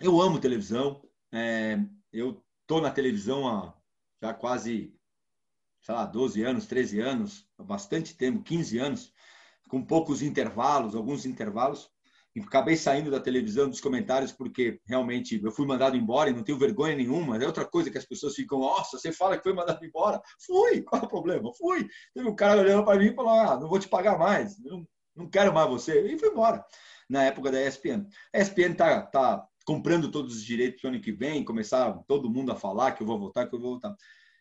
[0.00, 1.02] eu amo televisão.
[1.32, 1.78] É,
[2.12, 3.74] eu estou na televisão há
[4.22, 4.94] já quase
[5.84, 9.12] sei lá, 12 anos, 13 anos, bastante tempo, 15 anos,
[9.68, 11.90] com poucos intervalos, alguns intervalos.
[12.34, 16.42] E acabei saindo da televisão dos comentários porque realmente eu fui mandado embora e não
[16.42, 17.36] tenho vergonha nenhuma.
[17.36, 20.20] É outra coisa que as pessoas ficam, nossa, você fala que foi mandado embora.
[20.44, 21.52] Fui, qual é o problema?
[21.54, 21.86] Fui.
[22.12, 24.84] Teve um cara olhando para mim e falou, ah, não vou te pagar mais, não,
[25.14, 26.00] não quero mais você.
[26.08, 26.64] E fui embora,
[27.08, 28.06] na época da ESPN.
[28.34, 32.30] A ESPN está tá comprando todos os direitos para o ano que vem, começar todo
[32.30, 33.94] mundo a falar que eu vou voltar, que eu vou voltar.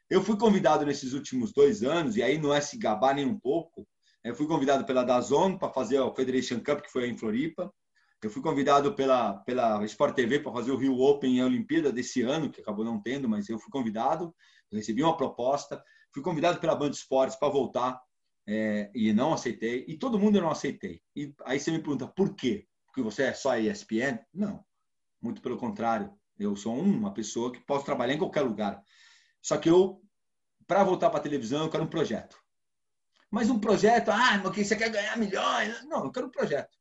[0.09, 3.39] Eu fui convidado nesses últimos dois anos, e aí não é se gabar nem um
[3.39, 3.87] pouco,
[4.23, 7.73] eu fui convidado pela Dazon para fazer o Federation Cup, que foi em Floripa.
[8.23, 11.91] Eu fui convidado pela, pela Sport TV para fazer o Rio Open e a Olimpíada
[11.91, 14.33] desse ano, que acabou não tendo, mas eu fui convidado,
[14.71, 15.83] recebi uma proposta.
[16.13, 18.01] Fui convidado pela Band Esportes para voltar
[18.47, 19.83] é, e não aceitei.
[19.89, 21.01] E todo mundo eu não aceitei.
[21.13, 22.65] E aí você me pergunta, por quê?
[22.85, 24.19] Porque você é só ESPN?
[24.33, 24.63] Não,
[25.23, 26.13] muito pelo contrário.
[26.37, 28.83] Eu sou uma pessoa que posso trabalhar em qualquer lugar.
[29.41, 30.01] Só que eu
[30.67, 32.37] para voltar para a televisão, eu quero um projeto.
[33.29, 35.83] Mas um projeto, ah, mas você quer ganhar milhões?
[35.85, 36.77] Não, eu quero um projeto.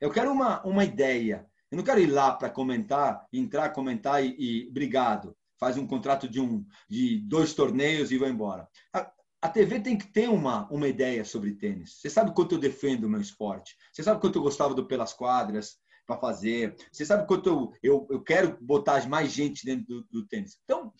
[0.00, 1.46] Eu quero uma, uma ideia.
[1.70, 5.36] Eu não quero ir lá para comentar, entrar, comentar e, e obrigado.
[5.58, 8.68] Faz um contrato de, um, de dois torneios e vai embora.
[8.92, 9.10] A,
[9.42, 12.00] a TV tem que ter uma, uma ideia sobre tênis.
[12.00, 13.76] Você sabe quanto eu defendo o meu esporte.
[13.92, 15.76] Você sabe quanto eu gostava do Pelas Quadras
[16.06, 16.76] para fazer.
[16.92, 20.58] Você sabe quanto eu, eu, eu quero botar mais gente dentro do, do tênis.
[20.64, 20.92] Então,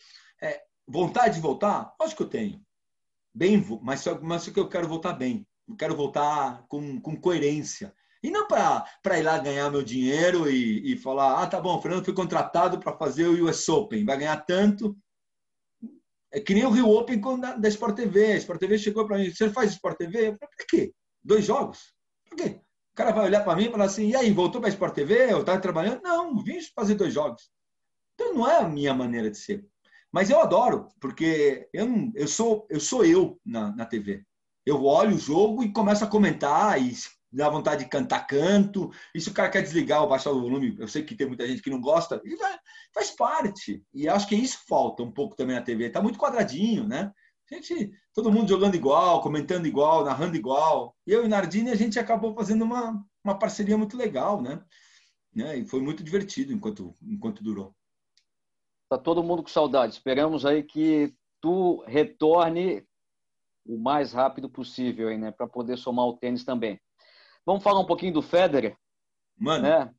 [0.43, 1.95] é, Vontade de voltar?
[2.01, 2.61] Acho que eu tenho.
[3.35, 5.47] Bem, mas só, mas só que eu quero voltar bem.
[5.67, 7.95] Eu quero voltar com, com coerência.
[8.23, 11.83] E não para ir lá ganhar meu dinheiro e, e falar: ah, tá bom, o
[11.83, 14.97] Fernando foi contratado para fazer o US Open, vai ganhar tanto.
[16.31, 18.33] É que nem o Rio Open da, da Sport TV.
[18.33, 20.19] A Sport TV chegou para mim: você faz Sport TV?
[20.29, 20.95] Eu falei: para quê?
[21.23, 21.95] Dois jogos?
[22.29, 22.61] Por quê?
[22.95, 24.95] O cara vai olhar para mim e falar assim: e aí, voltou para a Sport
[24.95, 25.33] TV?
[25.33, 26.01] Eu estava trabalhando?
[26.01, 27.51] Não, vim fazer dois jogos.
[28.15, 29.67] Então não é a minha maneira de ser.
[30.13, 34.23] Mas eu adoro, porque eu, eu, sou, eu sou eu na, na TV.
[34.65, 36.95] Eu olho o jogo e começo a comentar e
[37.33, 38.93] dá vontade de cantar canto.
[39.13, 41.49] E se o cara quer desligar ou baixar o volume, eu sei que tem muita
[41.49, 42.37] gente que não gosta, e
[42.95, 43.83] faz parte.
[43.93, 45.87] E acho que isso falta um pouco também na TV.
[45.87, 47.11] Está muito quadradinho, né?
[47.51, 50.97] Gente, todo mundo jogando igual, comentando igual, narrando igual.
[51.07, 54.65] Eu e Nardini, a gente acabou fazendo uma, uma parceria muito legal, né?
[55.35, 55.59] né?
[55.59, 57.75] E foi muito divertido enquanto, enquanto durou.
[58.89, 59.95] Tá todo mundo com saudade.
[59.95, 62.87] Esperamos aí que tu retorne
[63.67, 66.79] o mais rápido possível aí, né, para poder somar o tênis também.
[67.47, 68.77] Vamos falar um pouquinho do Federer,
[69.37, 69.63] Mano.
[69.63, 69.95] né?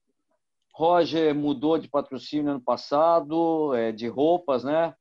[0.74, 4.93] Roger mudou de patrocínio ano passado, é, de roupas, né?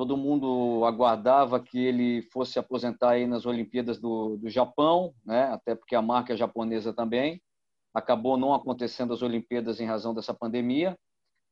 [0.00, 5.42] Todo mundo aguardava que ele fosse aposentar aí nas Olimpíadas do, do Japão, né?
[5.52, 7.38] Até porque a marca é japonesa também.
[7.92, 10.96] Acabou não acontecendo as Olimpíadas em razão dessa pandemia.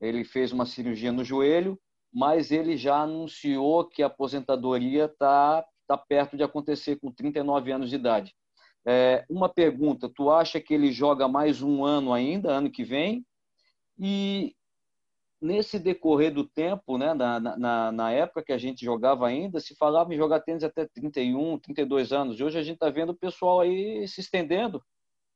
[0.01, 1.79] Ele fez uma cirurgia no joelho
[2.11, 7.91] mas ele já anunciou que a aposentadoria está tá perto de acontecer com 39 anos
[7.91, 8.35] de idade.
[8.87, 13.23] É, uma pergunta: tu acha que ele joga mais um ano ainda, ano que vem?
[13.99, 14.55] E
[15.41, 19.77] nesse decorrer do tempo, né, na, na, na época que a gente jogava ainda, se
[19.77, 22.39] falava em jogar tênis até 31, 32 anos.
[22.39, 24.83] E hoje a gente está vendo o pessoal aí se estendendo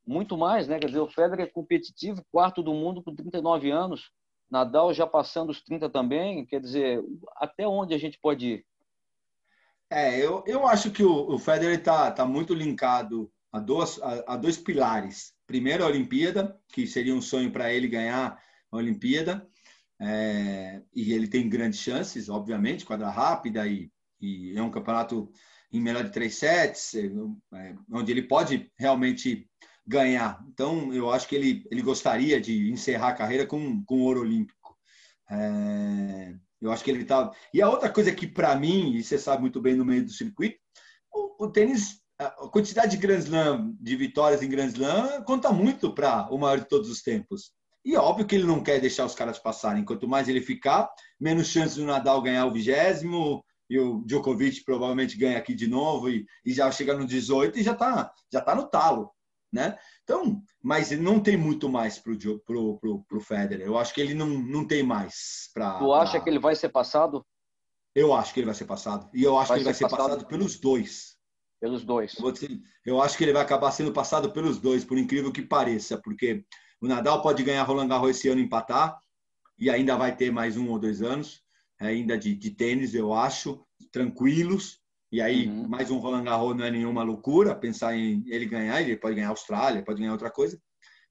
[0.06, 0.78] muito mais, né?
[0.78, 4.10] Quer dizer, o Federer é competitivo, quarto do mundo com 39 anos.
[4.50, 7.02] Nadal já passando os 30 também, quer dizer,
[7.36, 8.66] até onde a gente pode ir?
[9.88, 14.34] É, eu, eu acho que o, o Federer está tá muito linkado a dois, a,
[14.34, 15.34] a, dois pilares.
[15.46, 19.46] Primeiro, a Olimpíada, que seria um sonho para ele ganhar a Olimpíada,
[20.04, 23.88] é, e ele tem grandes chances, obviamente, quadra rápida, e,
[24.20, 25.30] e é um campeonato
[25.72, 27.06] em melhor de três sets, é,
[27.54, 29.48] é onde ele pode realmente
[29.86, 30.44] ganhar.
[30.48, 34.76] Então, eu acho que ele, ele gostaria de encerrar a carreira com, com ouro olímpico.
[35.30, 37.30] É, eu acho que ele está.
[37.54, 40.10] E a outra coisa que, para mim, e você sabe muito bem no meio do
[40.10, 40.58] circuito,
[41.12, 45.92] o, o tênis a quantidade de Grand Slam, de vitórias em Grand Slam, conta muito
[45.92, 47.52] para o maior de todos os tempos.
[47.84, 49.84] E óbvio que ele não quer deixar os caras passarem.
[49.84, 55.16] Quanto mais ele ficar, menos chance do Nadal ganhar o vigésimo e o Djokovic provavelmente
[55.16, 58.54] ganha aqui de novo e, e já chega no 18 e já está já tá
[58.54, 59.10] no talo,
[59.52, 59.76] né?
[60.04, 63.66] Então, mas ele não tem muito mais para o pro, pro, pro Federer.
[63.66, 65.78] Eu acho que ele não, não tem mais para.
[65.78, 66.20] Tu acha pra...
[66.20, 67.24] que ele vai ser passado?
[67.94, 69.10] Eu acho que ele vai ser passado.
[69.12, 71.16] E eu acho vai que ele vai ser passado, passado pelos dois.
[71.60, 72.14] Pelos dois.
[72.84, 76.44] Eu acho que ele vai acabar sendo passado pelos dois, por incrível que pareça, porque
[76.82, 78.98] o Nadal pode ganhar Roland Garros esse ano e empatar,
[79.58, 81.42] e ainda vai ter mais um ou dois anos
[81.86, 84.80] ainda de, de tênis, eu acho, tranquilos.
[85.10, 85.68] E aí, uhum.
[85.68, 89.28] mais um Roland Garros não é nenhuma loucura pensar em ele ganhar, ele pode ganhar
[89.28, 90.60] a Austrália, pode ganhar outra coisa.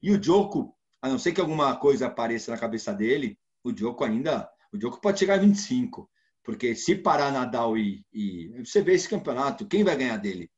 [0.02, 4.04] E o Djoko, a não ser que alguma coisa apareça na cabeça dele, o Djoko
[4.04, 6.10] ainda, o Djoko pode chegar a 25.
[6.44, 10.50] Porque se parar Nadal e, e você vê esse campeonato, quem vai ganhar dele?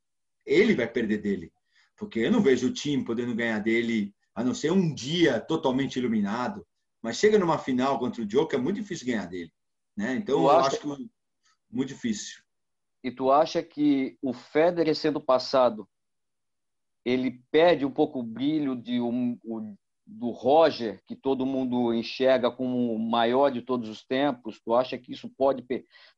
[0.45, 1.51] Ele vai perder dele.
[1.97, 5.97] Porque eu não vejo o time podendo ganhar dele, a não ser um dia totalmente
[5.97, 6.65] iluminado.
[7.01, 9.51] Mas chega numa final contra o Djoko, é muito difícil ganhar dele.
[9.95, 10.15] Né?
[10.15, 10.67] Então, tu eu acha...
[10.67, 11.09] acho que
[11.69, 12.41] muito difícil.
[13.03, 15.87] E tu acha que o Federer sendo passado,
[17.03, 19.75] ele perde um pouco o brilho de um, o,
[20.05, 24.61] do Roger, que todo mundo enxerga como o maior de todos os tempos?
[24.61, 25.65] Tu acha que isso pode,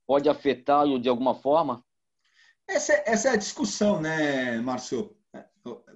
[0.06, 1.84] pode afetá-lo de alguma forma?
[2.68, 5.16] Essa, essa é a discussão, né, Márcio?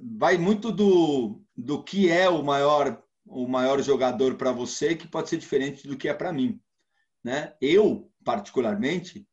[0.01, 5.29] Vai muito do, do que é o maior, o maior jogador para você, que pode
[5.29, 6.59] ser diferente do que é para mim.
[7.23, 7.53] Né?
[7.61, 9.27] Eu, particularmente,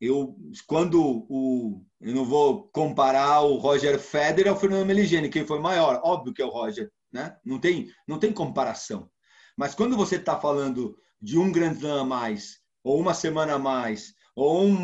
[0.00, 5.58] eu quando o eu não vou comparar o Roger Federer ao Fernando Meligeni, quem foi
[5.58, 7.36] maior, óbvio que é o Roger, né?
[7.44, 9.10] Não tem não tem comparação.
[9.56, 13.58] Mas quando você está falando de um Grand Slam a mais, ou uma semana a
[13.58, 14.76] mais, ou um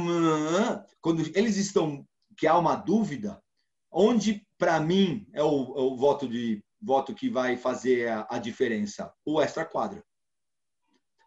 [1.01, 3.43] quando eles estão que há uma dúvida,
[3.91, 8.39] onde para mim é o, é o, voto de voto que vai fazer a, a
[8.39, 10.05] diferença, o extra quadra.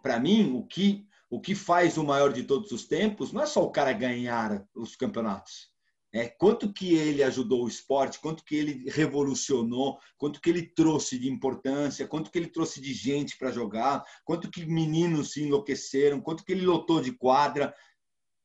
[0.02, 3.48] Para mim, o que o que faz o maior de todos os tempos não é
[3.48, 5.74] só o cara ganhar os campeonatos.
[6.14, 11.18] É quanto que ele ajudou o esporte, quanto que ele revolucionou, quanto que ele trouxe
[11.18, 16.22] de importância, quanto que ele trouxe de gente para jogar, quanto que meninos se enlouqueceram,
[16.22, 17.74] quanto que ele lotou de quadra.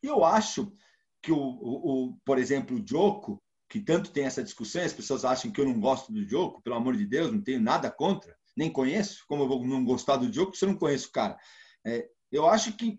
[0.02, 0.72] Eu acho
[1.20, 3.38] que o, o, o por exemplo, o Joko,
[3.68, 6.76] que tanto tem essa discussão, as pessoas acham que eu não gosto do Joko, pelo
[6.76, 10.32] amor de Deus, não tenho nada contra, nem conheço, como eu vou não gostar do
[10.32, 11.36] Joko se eu não conheço o cara.
[11.86, 12.98] É, eu acho que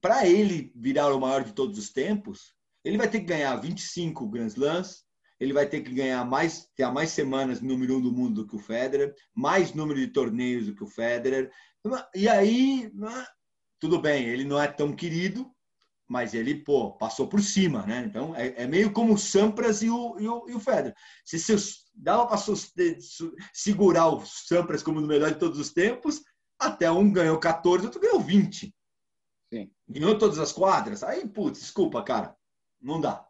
[0.00, 2.52] para ele virar o maior de todos os tempos,
[2.84, 5.04] ele vai ter que ganhar 25 Grand Slams,
[5.40, 8.56] ele vai ter que ganhar mais, ter mais semanas número um do mundo do que
[8.56, 11.50] o Federer, mais número de torneios do que o Federer.
[12.14, 13.26] E aí, né,
[13.78, 15.50] tudo bem, ele não é tão querido,
[16.08, 18.04] mas ele, pô, passou por cima, né?
[18.06, 20.94] Então, é, é meio como o Sampras e o, e o, e o Federer.
[21.22, 22.38] Se seus, dava para
[23.52, 26.22] segurar o Sampras como o melhor de todos os tempos,
[26.58, 28.74] até um ganhou 14, outro ganhou 20.
[29.52, 29.70] Sim.
[29.86, 31.02] Ganhou todas as quadras.
[31.04, 32.34] Aí, putz, desculpa, cara.
[32.80, 33.26] Não dá.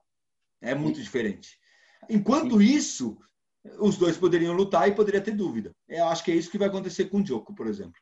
[0.61, 1.03] É muito Sim.
[1.03, 1.59] diferente.
[2.09, 2.65] Enquanto Sim.
[2.65, 3.19] isso,
[3.81, 5.75] os dois poderiam lutar e poderia ter dúvida.
[5.89, 8.01] Eu acho que é isso que vai acontecer com o Djoko, por exemplo.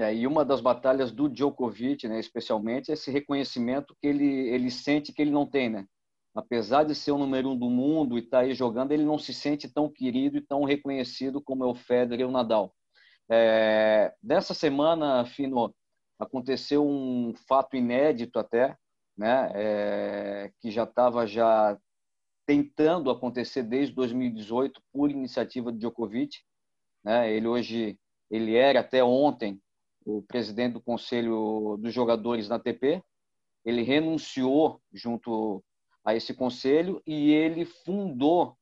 [0.00, 4.70] É, e uma das batalhas do Djokovic, né, especialmente, é esse reconhecimento que ele, ele
[4.70, 5.84] sente que ele não tem, né?
[6.34, 9.18] Apesar de ser o número um do mundo e estar tá aí jogando, ele não
[9.18, 12.74] se sente tão querido e tão reconhecido como é o Federer e o Nadal.
[13.30, 15.74] É, nessa semana, Fino,
[16.18, 18.74] aconteceu um fato inédito até,
[19.14, 21.76] né, é, que já estava já
[22.46, 26.38] tentando acontecer desde 2018 por iniciativa de Djokovic.
[27.04, 27.98] Né, ele hoje,
[28.30, 29.60] ele era até ontem
[30.04, 33.02] o presidente do conselho dos jogadores na ATP.
[33.64, 35.62] Ele renunciou junto
[36.04, 38.56] a esse conselho e ele fundou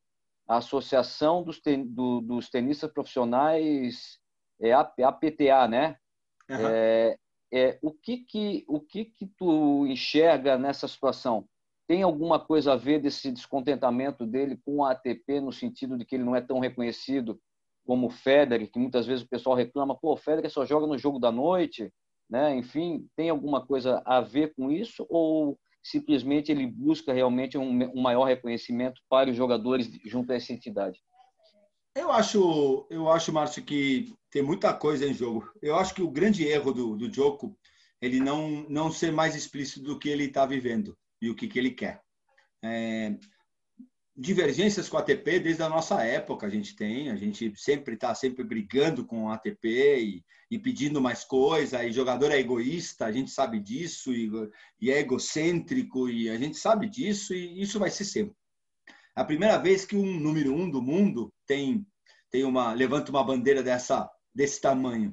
[0.46, 4.18] a Associação dos, ten, do, dos Tenistas Profissionais
[4.60, 5.96] é a, a PTA, né?
[6.48, 6.56] Uhum.
[6.68, 7.18] É,
[7.52, 11.46] é, o que que o que que tu enxerga nessa situação?
[11.86, 16.16] Tem alguma coisa a ver desse descontentamento dele com a ATP no sentido de que
[16.16, 17.40] ele não é tão reconhecido
[17.88, 20.98] como o Federer, que muitas vezes o pessoal reclama, pô, o Federer só joga no
[20.98, 21.90] jogo da noite,
[22.28, 22.54] né?
[22.54, 28.02] Enfim, tem alguma coisa a ver com isso ou simplesmente ele busca realmente um, um
[28.02, 31.00] maior reconhecimento para os jogadores junto a essa entidade?
[31.96, 35.50] Eu acho, eu acho, Márcio, que tem muita coisa em jogo.
[35.62, 37.56] Eu acho que o grande erro do, do Joko
[38.02, 41.58] ele não não ser mais explícito do que ele está vivendo e o que, que
[41.58, 42.02] ele quer.
[42.62, 43.16] É,
[44.18, 48.12] divergências com a ATP desde a nossa época a gente tem, a gente sempre está
[48.16, 53.12] sempre brigando com a ATP e, e, pedindo mais coisa, e jogador é egoísta, a
[53.12, 54.28] gente sabe disso, e,
[54.80, 58.34] e é egocêntrico, e a gente sabe disso, e isso vai ser sempre.
[59.14, 61.86] A primeira vez que um número um do mundo tem,
[62.28, 65.12] tem uma levanta uma bandeira dessa, desse tamanho.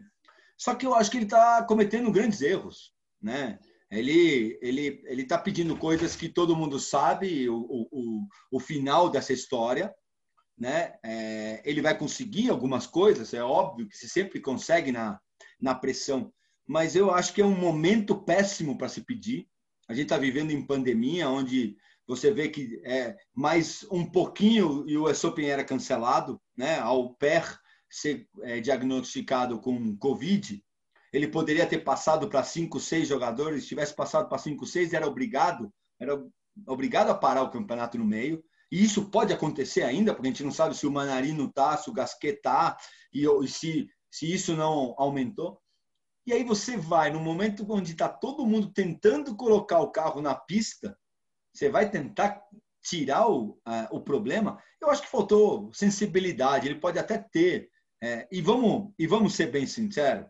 [0.58, 2.92] Só que eu acho que ele está cometendo grandes erros.
[3.22, 3.60] Né?
[3.92, 7.58] Ele ele ele está pedindo coisas que todo mundo sabe o,
[7.92, 9.94] o, o final dessa história,
[10.58, 10.96] né?
[11.04, 15.20] É, ele vai conseguir algumas coisas, é óbvio que se sempre consegue na
[15.60, 16.34] na pressão,
[16.68, 19.48] mas eu acho que é um momento péssimo para se pedir.
[19.88, 21.78] A gente está vivendo em pandemia, onde
[22.08, 26.80] você vê que é mais um pouquinho e o Open era cancelado, né?
[26.80, 27.60] Ao PER
[27.90, 30.64] ser é, diagnosticado com Covid,
[31.16, 33.64] ele poderia ter passado para cinco, seis jogadores.
[33.64, 36.22] Se tivesse passado para cinco, seis, era obrigado, era
[36.68, 38.44] obrigado a parar o campeonato no meio.
[38.72, 41.90] E isso pode acontecer ainda, porque a gente não sabe se o Manarino tá, se
[41.90, 42.76] o Gasquet tá,
[43.14, 45.62] e, e se, se isso não aumentou.
[46.28, 50.36] E aí você vai, no momento onde está todo mundo tentando colocar o carro na
[50.36, 50.98] pista,
[51.54, 52.42] você vai tentar
[52.84, 54.62] tirar o, uh, o problema.
[54.82, 57.70] Eu acho que faltou sensibilidade, ele pode até ter.
[58.04, 60.28] É, e, vamos, e vamos ser bem sinceros,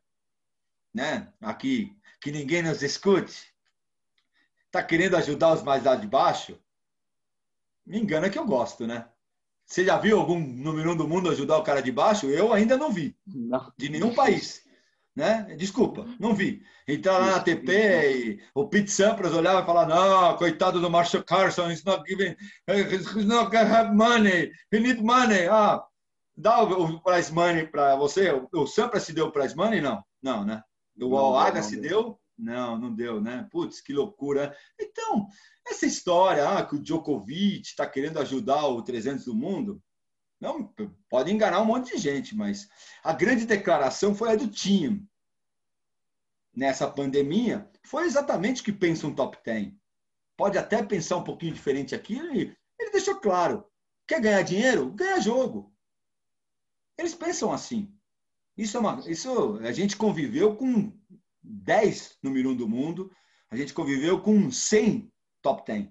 [0.95, 1.27] né?
[1.41, 3.53] aqui, que ninguém nos escute,
[4.65, 6.57] está querendo ajudar os mais lá de baixo,
[7.85, 9.05] me engana que eu gosto, né?
[9.65, 12.29] Você já viu algum número um do mundo ajudar o cara de baixo?
[12.29, 13.15] Eu ainda não vi.
[13.25, 13.73] Não.
[13.77, 14.63] De nenhum país.
[15.15, 15.55] Né?
[15.57, 16.61] Desculpa, não vi.
[16.87, 21.23] Entrar lá na TP e o Pete Sampras olhava e falava: Não, coitado do Marshall
[21.23, 22.35] Carson, he's not giving,
[22.67, 25.47] he's not gonna have money, he need money.
[25.47, 25.83] Ah,
[26.37, 28.29] dá o, prize money para você.
[28.53, 29.81] O Sampras se deu o prize money?
[29.81, 30.61] Não, não, né?
[30.99, 32.19] O Alhaga se deu?
[32.37, 33.47] Não, não deu, né?
[33.51, 34.55] Putz, que loucura.
[34.79, 35.27] Então,
[35.65, 39.81] essa história ah, que o Djokovic está querendo ajudar o 300 do mundo,
[40.39, 40.73] não
[41.09, 42.67] pode enganar um monte de gente, mas
[43.03, 45.07] a grande declaração foi a do time
[46.55, 47.69] nessa pandemia.
[47.85, 49.73] Foi exatamente o que pensa um top 10.
[50.37, 52.17] Pode até pensar um pouquinho diferente aqui.
[52.17, 53.65] Ele, ele deixou claro:
[54.05, 54.91] quer ganhar dinheiro?
[54.91, 55.73] Ganha jogo.
[56.97, 57.94] Eles pensam assim.
[58.57, 60.93] Isso, é uma, isso a gente conviveu com
[61.43, 63.11] 10 número 1 do mundo,
[63.49, 65.89] a gente conviveu com 100 top 10.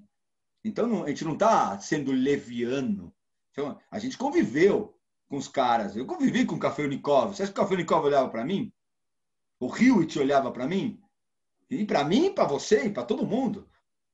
[0.64, 3.14] Então não, a gente não está sendo leviano.
[3.52, 4.98] Então, a gente conviveu
[5.28, 5.94] com os caras.
[5.94, 7.34] Eu convivi com o Café Unicov.
[7.34, 8.72] Você acha que o Café Unicov olhava para mim?
[9.60, 11.00] O Hewitt olhava para mim?
[11.70, 13.68] E para mim, para você e para todo mundo.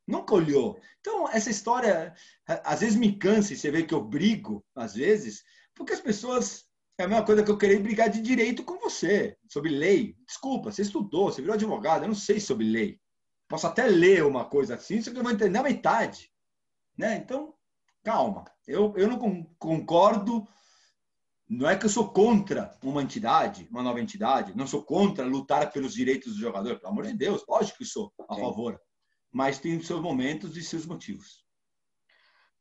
[0.07, 0.79] Nunca olhou.
[1.01, 2.15] Então, essa história,
[2.47, 5.45] às vezes me cansa e você vê que eu brigo, às vezes,
[5.75, 6.69] porque as pessoas
[7.01, 10.17] é a mesma coisa que eu querer brigar de direito com você, sobre lei.
[10.27, 13.01] Desculpa, você estudou, você virou advogado, eu não sei sobre lei.
[13.49, 16.31] Posso até ler uma coisa assim, só que eu vou entender a metade.
[16.97, 17.17] Né?
[17.17, 17.55] Então,
[18.05, 18.45] calma.
[18.67, 19.19] Eu, eu não
[19.59, 20.47] concordo.
[21.49, 24.57] Não é que eu sou contra uma entidade, uma nova entidade.
[24.57, 26.79] Não sou contra lutar pelos direitos do jogador.
[26.79, 28.41] Pelo amor de Deus, lógico que sou a Sim.
[28.41, 28.81] favor.
[29.33, 31.45] Mas tem seus momentos e seus motivos.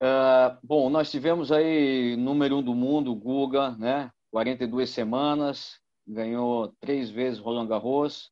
[0.01, 4.11] Uh, bom, nós tivemos aí número um do mundo, Guga, né?
[4.32, 8.32] 42 semanas, ganhou três vezes Roland Garros.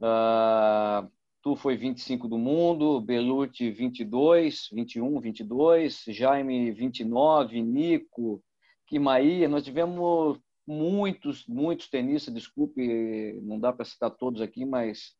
[0.00, 1.10] Uh,
[1.42, 8.42] tu foi 25 do mundo, Belucci 22, 21, 22, Jaime 29, Nico,
[8.86, 9.48] Kimaia.
[9.48, 15.14] Nós tivemos muitos, muitos tenistas, desculpe, não dá para citar todos aqui, mas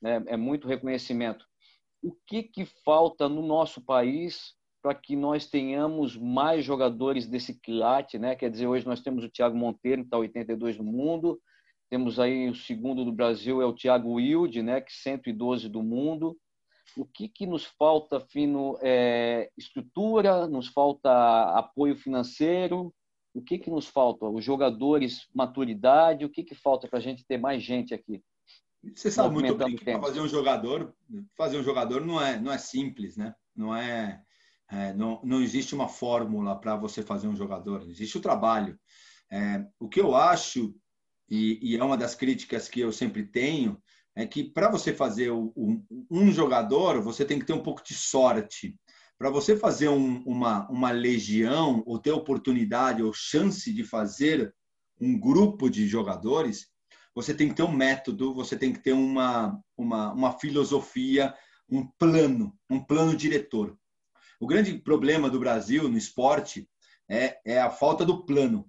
[0.00, 1.44] né, é muito reconhecimento.
[2.02, 4.55] O que, que falta no nosso país
[4.86, 8.36] para que nós tenhamos mais jogadores desse quilate, né?
[8.36, 11.40] Quer dizer, hoje nós temos o Thiago Monteiro, que está 82 no mundo,
[11.90, 14.80] temos aí o segundo do Brasil é o Thiago Wilde, né?
[14.80, 16.38] Que 112 do mundo.
[16.96, 18.78] O que, que nos falta, Fino?
[18.80, 21.10] É, estrutura, nos falta
[21.58, 22.94] apoio financeiro,
[23.34, 24.26] o que, que nos falta?
[24.26, 28.22] Os jogadores, maturidade, o que, que falta para a gente ter mais gente aqui?
[28.94, 30.94] Você sabe muito bem que para fazer um jogador,
[31.36, 33.34] fazer um jogador não é, não é simples, né?
[33.52, 34.22] Não é
[34.70, 38.78] é, não, não existe uma fórmula para você fazer um jogador, existe o trabalho.
[39.30, 40.74] É, o que eu acho,
[41.28, 43.80] e, e, é uma das críticas que eu sempre tenho,
[44.14, 47.84] é que para você fazer o, o, um jogador, você tem que ter um pouco
[47.84, 48.78] de sorte.
[49.18, 54.54] Para você fazer um, uma, uma legião, ou ter oportunidade ou chance de fazer
[55.00, 56.68] um grupo de jogadores,
[57.14, 61.34] você tem que ter um método, você tem que ter uma, uma, uma filosofia,
[61.68, 63.76] um plano, um plano diretor.
[64.40, 66.68] O grande problema do Brasil no esporte
[67.08, 68.68] é, é a falta do plano.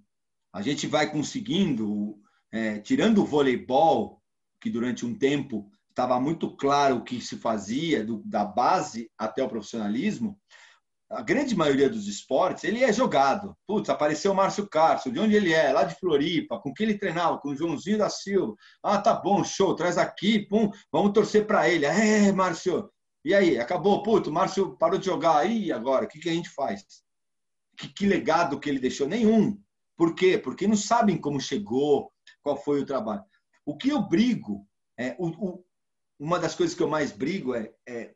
[0.52, 2.18] A gente vai conseguindo,
[2.52, 4.22] é, tirando o voleibol,
[4.60, 9.42] que durante um tempo estava muito claro o que se fazia, do, da base até
[9.42, 10.38] o profissionalismo,
[11.10, 13.56] a grande maioria dos esportes, ele é jogado.
[13.66, 15.72] Putz, apareceu o Márcio Castro, de onde ele é?
[15.72, 17.38] Lá de Floripa, com quem ele treinava?
[17.38, 18.54] Com o Joãozinho da Silva.
[18.82, 21.86] Ah, tá bom, show, traz aqui, pum, vamos torcer para ele.
[21.86, 22.90] É, Márcio,
[23.24, 26.32] e aí, acabou, puto, o Márcio parou de jogar aí agora, o que, que a
[26.32, 26.84] gente faz?
[27.78, 29.06] que, que legado que ele deixou?
[29.06, 29.58] Nenhum.
[29.96, 30.36] Por quê?
[30.36, 32.12] Porque não sabem como chegou,
[32.42, 33.22] qual foi o trabalho.
[33.64, 34.66] O que eu brigo,
[34.98, 35.64] é, o, o,
[36.18, 38.14] uma das coisas que eu mais brigo é, é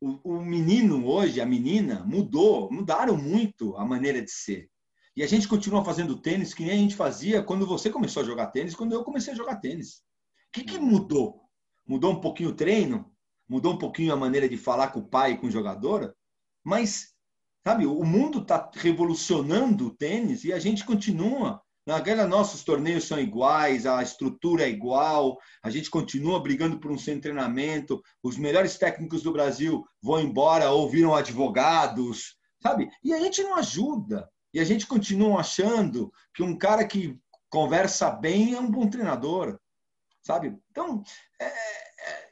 [0.00, 4.70] o, o, menino hoje, a menina, mudou, mudaram muito a maneira de ser.
[5.16, 8.26] E a gente continua fazendo tênis que nem a gente fazia quando você começou a
[8.26, 9.98] jogar tênis, quando eu comecei a jogar tênis.
[10.48, 11.42] O que, que mudou?
[11.86, 13.13] Mudou um pouquinho o treino?
[13.48, 16.14] Mudou um pouquinho a maneira de falar com o pai e com o jogador?
[16.62, 17.14] Mas,
[17.62, 21.62] sabe, o mundo está revolucionando o tênis e a gente continua.
[21.86, 26.96] Naquela, nossos torneios são iguais, a estrutura é igual, a gente continua brigando por um
[26.96, 32.88] sem treinamento, os melhores técnicos do Brasil vão embora ou viram advogados, sabe?
[33.02, 34.26] E a gente não ajuda.
[34.54, 37.18] E a gente continua achando que um cara que
[37.50, 39.58] conversa bem é um bom treinador,
[40.22, 40.56] sabe?
[40.70, 41.02] Então,
[41.38, 41.52] é,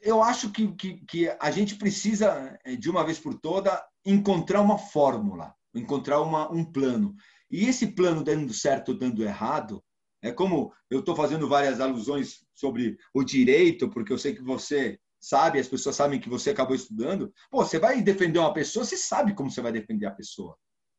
[0.03, 4.61] eu acho que, que, que, a gente precisa, é, de uma vez por toda, encontrar
[4.61, 7.15] uma fórmula, encontrar uma, um plano.
[7.49, 9.83] E esse plano dando certo ou dando errado,
[10.21, 14.99] é como eu estou fazendo várias alusões sobre o direito, porque eu sei que você
[15.21, 17.33] sabe, as pessoas sabem que você acabou estudando.
[17.49, 20.57] Pô, você vai defender uma pessoa, você sabe como você vai defender a pessoa.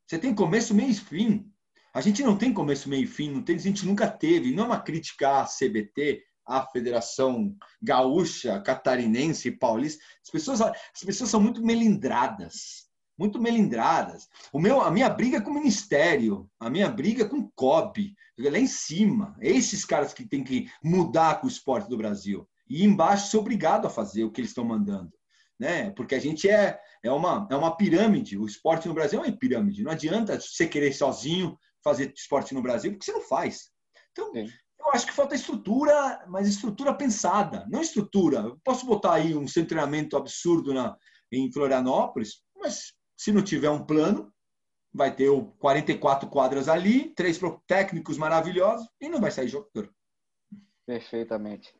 [0.08, 1.52] Você tem começo, meio e fim.
[1.94, 4.54] A gente não tem começo, meio e fim, não tem, a gente nunca teve.
[4.56, 10.04] Não é uma crítica à CBT, à Federação Gaúcha, Catarinense Paulista.
[10.24, 12.84] As pessoas, as pessoas são muito melindradas.
[13.18, 14.28] Muito melindradas.
[14.52, 17.52] O meu, a minha briga é com o Ministério, a minha briga é com o
[17.56, 19.36] COB, lá em cima.
[19.40, 22.48] Esses caras que têm que mudar com o esporte do Brasil.
[22.68, 25.12] E embaixo ser obrigado a fazer o que eles estão mandando
[25.60, 25.92] né?
[25.92, 28.38] Porque a gente é, é, uma, é uma pirâmide.
[28.38, 29.84] O esporte no Brasil é uma pirâmide.
[29.84, 33.70] Não adianta você querer sozinho fazer esporte no Brasil, porque você não faz.
[34.12, 34.50] Então, Sim.
[34.86, 38.38] Eu acho que falta estrutura, mas estrutura pensada, não estrutura.
[38.40, 40.98] Eu posso botar aí um treinamento absurdo na,
[41.32, 44.32] em Florianópolis, mas se não tiver um plano,
[44.94, 49.92] vai ter o 44 quadras ali, três técnicos maravilhosos e não vai sair jogador.
[50.86, 51.74] Perfeitamente.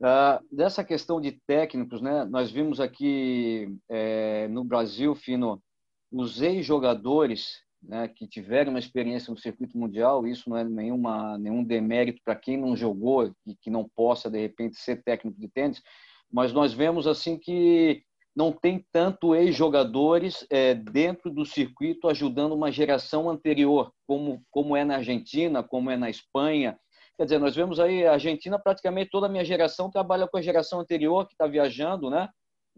[0.00, 5.62] Uh, dessa questão de técnicos, né, nós vimos aqui é, no Brasil, Fino,
[6.10, 11.62] os ex-jogadores né, que tiveram uma experiência no circuito mundial, isso não é nenhuma, nenhum
[11.62, 15.82] demérito para quem não jogou e que não possa, de repente, ser técnico de tênis,
[16.30, 18.02] mas nós vemos assim que
[18.36, 24.84] não tem tanto ex-jogadores é, dentro do circuito ajudando uma geração anterior, como, como é
[24.84, 26.78] na Argentina, como é na Espanha,
[27.18, 30.42] Quer dizer, nós vemos aí a Argentina, praticamente toda a minha geração trabalha com a
[30.42, 32.28] geração anterior que está viajando, né?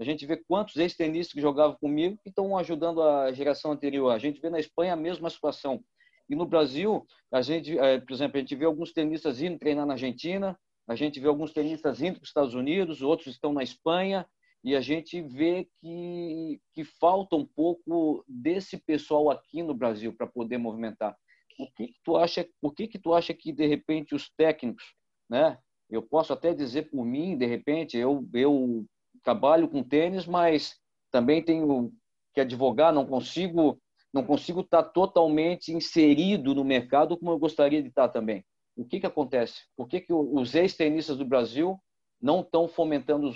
[0.00, 4.10] A gente vê quantos ex-tenistas que jogavam comigo que estão ajudando a geração anterior.
[4.10, 5.84] A gente vê na Espanha a mesma situação.
[6.26, 9.84] E no Brasil, a gente, eh, por exemplo, a gente vê alguns tenistas indo treinar
[9.84, 13.62] na Argentina, a gente vê alguns tenistas indo para os Estados Unidos, outros estão na
[13.62, 14.26] Espanha,
[14.64, 20.26] e a gente vê que, que falta um pouco desse pessoal aqui no Brasil para
[20.26, 21.14] poder movimentar
[21.58, 24.94] o que, que tu acha, por que que tu acha que de repente os técnicos,
[25.28, 25.58] né?
[25.90, 28.86] Eu posso até dizer por mim, de repente, eu eu
[29.22, 30.76] trabalho com tênis, mas
[31.10, 31.92] também tenho
[32.34, 33.80] que advogar, não consigo
[34.12, 38.44] não consigo estar totalmente inserido no mercado como eu gostaria de estar também.
[38.76, 39.60] O que que acontece?
[39.76, 41.78] Por que que os ex-tenistas do Brasil
[42.20, 43.32] não estão fomentando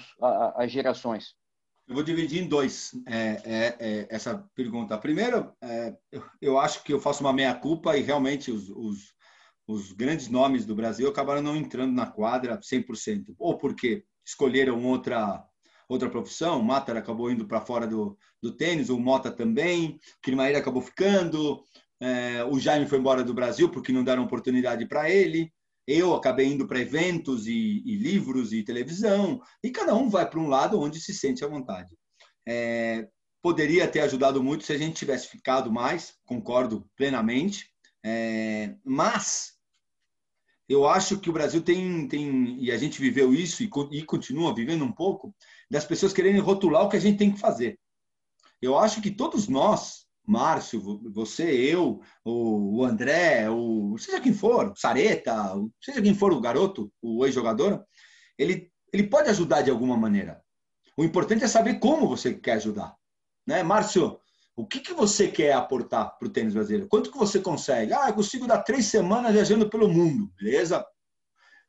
[0.56, 1.34] as gerações?
[1.86, 4.96] Eu vou dividir em dois é, é, é, essa pergunta.
[4.96, 5.94] Primeiro, é,
[6.40, 9.12] eu, acho que eu faço uma meia-culpa e realmente os, os,
[9.66, 13.34] os, grandes nomes do Brasil acabaram não entrando na quadra 100%.
[13.38, 15.44] Ou porque escolheram outra,
[15.88, 20.22] outra profissão, o Matar acabou indo para fora do, do tênis, o Mota também, o
[20.22, 21.64] Climaíra acabou ficando,
[22.00, 25.52] é, o Jaime foi embora do Brasil porque não deram oportunidade para ele.
[25.86, 30.40] Eu acabei indo para eventos e, e, livros e televisão, e cada um vai para
[30.40, 31.94] um lado onde se sente à vontade.
[32.48, 33.06] É,
[33.42, 37.68] poderia ter ajudado muito se a gente tivesse ficado mais, concordo plenamente,
[38.02, 39.53] é, mas
[40.68, 44.54] eu acho que o Brasil tem, tem, e a gente viveu isso e, e continua
[44.54, 45.34] vivendo um pouco,
[45.70, 47.78] das pessoas querendo rotular o que a gente tem que fazer.
[48.62, 55.54] Eu acho que todos nós Márcio, você, eu, o André, o, seja quem for, Sareta,
[55.82, 57.84] seja quem for o garoto, o ex-jogador,
[58.38, 60.42] ele, ele pode ajudar de alguma maneira.
[60.96, 62.94] O importante é saber como você quer ajudar.
[63.46, 63.62] Né?
[63.62, 64.18] Márcio,
[64.56, 66.88] o que, que você quer aportar para o tênis brasileiro?
[66.88, 67.92] Quanto que você consegue?
[67.92, 70.84] Ah, eu consigo dar três semanas viajando pelo mundo, beleza?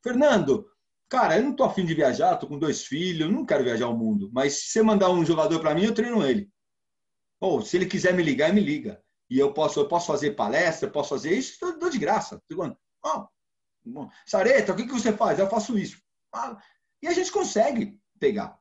[0.04, 0.68] Fernando,
[1.10, 3.98] cara, eu não estou afim de viajar, estou com dois filhos, não quero viajar o
[3.98, 6.50] mundo, mas se você mandar um jogador para mim, eu treino ele.
[7.40, 9.02] Ou se ele quiser me ligar, me liga.
[9.30, 12.40] E eu posso, eu posso fazer palestra, eu posso fazer isso, eu dou de graça.
[13.04, 13.28] Oh,
[14.26, 15.40] Sareta, o que, que você faz?
[15.40, 16.00] Eu faço isso.
[16.32, 16.58] Ah,
[17.02, 18.60] e a gente consegue pegar.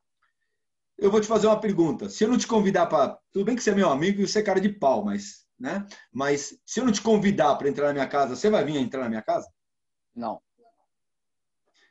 [0.97, 2.09] Eu vou te fazer uma pergunta.
[2.09, 3.19] Se eu não te convidar para.
[3.31, 5.85] Tudo bem que você é meu amigo e você é cara de pau, mas né?
[6.11, 9.01] Mas se eu não te convidar para entrar na minha casa, você vai vir entrar
[9.01, 9.51] na minha casa?
[10.13, 10.41] Não.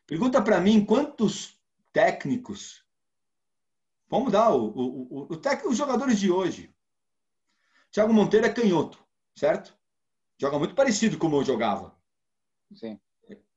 [0.06, 1.59] Pergunta para mim quantos
[1.93, 2.85] técnicos.
[4.09, 6.74] Vamos dar o, o, o, o técnico, os jogadores de hoje.
[7.90, 9.02] Thiago Monteiro é canhoto,
[9.35, 9.76] certo?
[10.39, 11.97] Joga muito parecido como eu jogava.
[12.74, 13.01] Sim.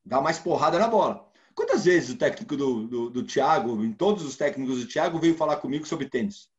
[0.06, 1.30] Dá mais porrada na bola.
[1.58, 5.36] Quantas vezes o técnico do, do, do Thiago, em todos os técnicos do Thiago, veio
[5.36, 6.52] falar comigo sobre tênis?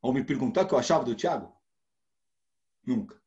[0.00, 1.52] Ou me perguntar o que eu achava do Thiago?
[2.86, 3.20] Nunca.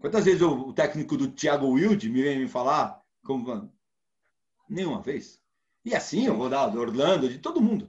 [0.00, 3.00] Quantas vezes o, o técnico do Thiago Wilde me veio me falar?
[3.24, 3.72] Como...
[4.68, 5.40] Nenhuma vez.
[5.84, 7.88] E assim eu vou dar do Orlando, de todo mundo.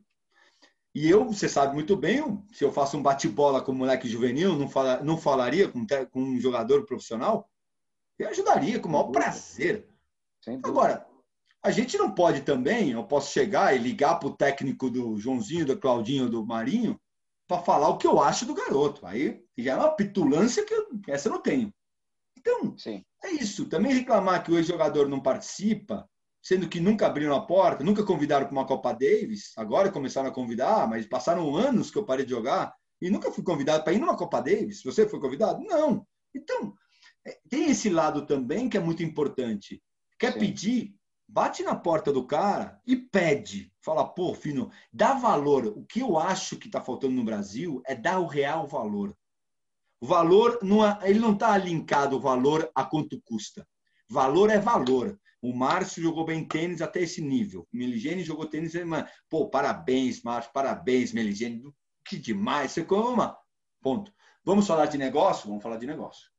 [0.94, 4.56] E eu, você sabe muito bem, se eu faço um bate-bola com um moleque juvenil,
[4.56, 7.49] não, fala, não falaria com, com um jogador profissional?
[8.20, 9.90] Eu ajudaria com o maior prazer.
[10.62, 11.08] Agora,
[11.64, 15.66] a gente não pode também, eu posso chegar e ligar para o técnico do Joãozinho,
[15.66, 17.00] do Claudinho, do Marinho,
[17.48, 19.06] para falar o que eu acho do garoto.
[19.06, 21.74] Aí já é uma pitulância que eu, essa eu não tenho.
[22.38, 23.04] Então, Sim.
[23.24, 23.66] é isso.
[23.66, 26.08] Também reclamar que o ex-jogador não participa,
[26.42, 30.34] sendo que nunca abriram a porta, nunca convidaram para uma Copa Davis, agora começaram a
[30.34, 34.00] convidar, mas passaram anos que eu parei de jogar e nunca fui convidado para ir
[34.00, 34.82] numa Copa Davis.
[34.84, 35.64] Você foi convidado?
[35.64, 36.06] Não.
[36.34, 36.74] Então,
[37.26, 39.82] é, tem esse lado também que é muito importante.
[40.18, 40.40] Quer Sim.
[40.40, 40.96] pedir?
[41.28, 43.72] Bate na porta do cara e pede.
[43.82, 45.68] Fala, pô, Fino, dá valor.
[45.68, 49.16] O que eu acho que está faltando no Brasil é dar o real valor.
[49.99, 53.68] O valor, não é, ele não está linkado o valor a quanto custa.
[54.10, 55.20] Valor é valor.
[55.41, 57.68] O Márcio jogou bem tênis até esse nível.
[57.74, 58.74] O Meligene jogou tênis.
[59.30, 61.64] Pô, parabéns, Márcio, parabéns, Meligene.
[62.06, 62.72] Que demais.
[62.72, 63.36] Você como
[63.82, 64.14] Ponto.
[64.44, 65.49] Vamos falar de negócio?
[65.49, 66.30] Vamos falar de negócio.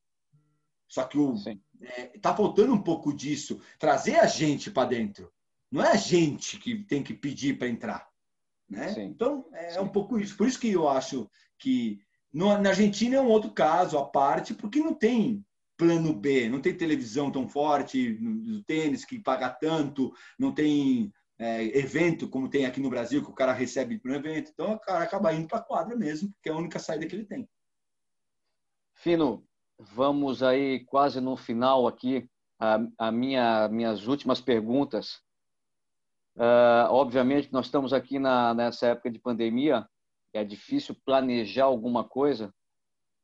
[0.89, 1.35] Só que o,
[1.81, 3.61] é, tá faltando um pouco disso.
[3.77, 5.31] Trazer a gente para dentro.
[5.71, 8.09] Não é a gente que tem que pedir para entrar.
[8.67, 8.91] Né?
[9.03, 9.81] Então, é Sim.
[9.81, 10.35] um pouco isso.
[10.35, 11.29] Por isso que eu acho
[11.59, 11.99] que
[12.33, 15.45] no, na Argentina é um outro caso à parte, porque não tem
[15.77, 21.63] plano B, não tem televisão tão forte no tênis que paga tanto, não tem é,
[21.77, 24.51] evento como tem aqui no Brasil, que o cara recebe para um evento.
[24.51, 27.15] Então, o cara acaba indo para a quadra mesmo, porque é a única saída que
[27.15, 27.47] ele tem.
[28.95, 29.47] Fino,
[29.79, 32.29] vamos aí quase no final aqui.
[32.59, 35.21] A, a minha, minhas últimas perguntas.
[36.35, 39.87] Uh, obviamente, nós estamos aqui na, nessa época de pandemia,
[40.33, 42.53] é difícil planejar alguma coisa,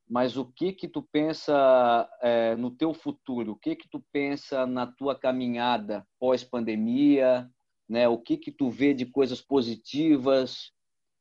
[0.08, 3.54] mas o que que tu pensa é, no teu futuro?
[3.54, 7.50] O que que tu pensa na tua caminhada pós-pandemia?
[7.90, 8.08] Né?
[8.08, 10.72] O que que tu vê de coisas positivas?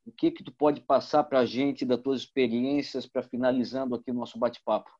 [0.07, 4.11] O que que tu pode passar para a gente das tuas experiências para finalizando aqui
[4.11, 4.91] o nosso bate-papo?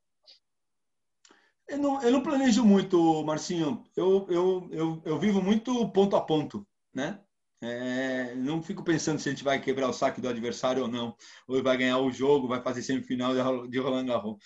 [1.69, 3.85] Eu não, eu não planejo muito, Marcinho.
[3.97, 7.21] Eu, eu, eu, eu vivo muito ponto a ponto, né?
[7.63, 11.17] É, não fico pensando se a gente vai quebrar o saque do adversário ou não,
[11.49, 13.35] ou vai ganhar o jogo, vai fazer semifinal
[13.67, 14.37] de Roland Garros.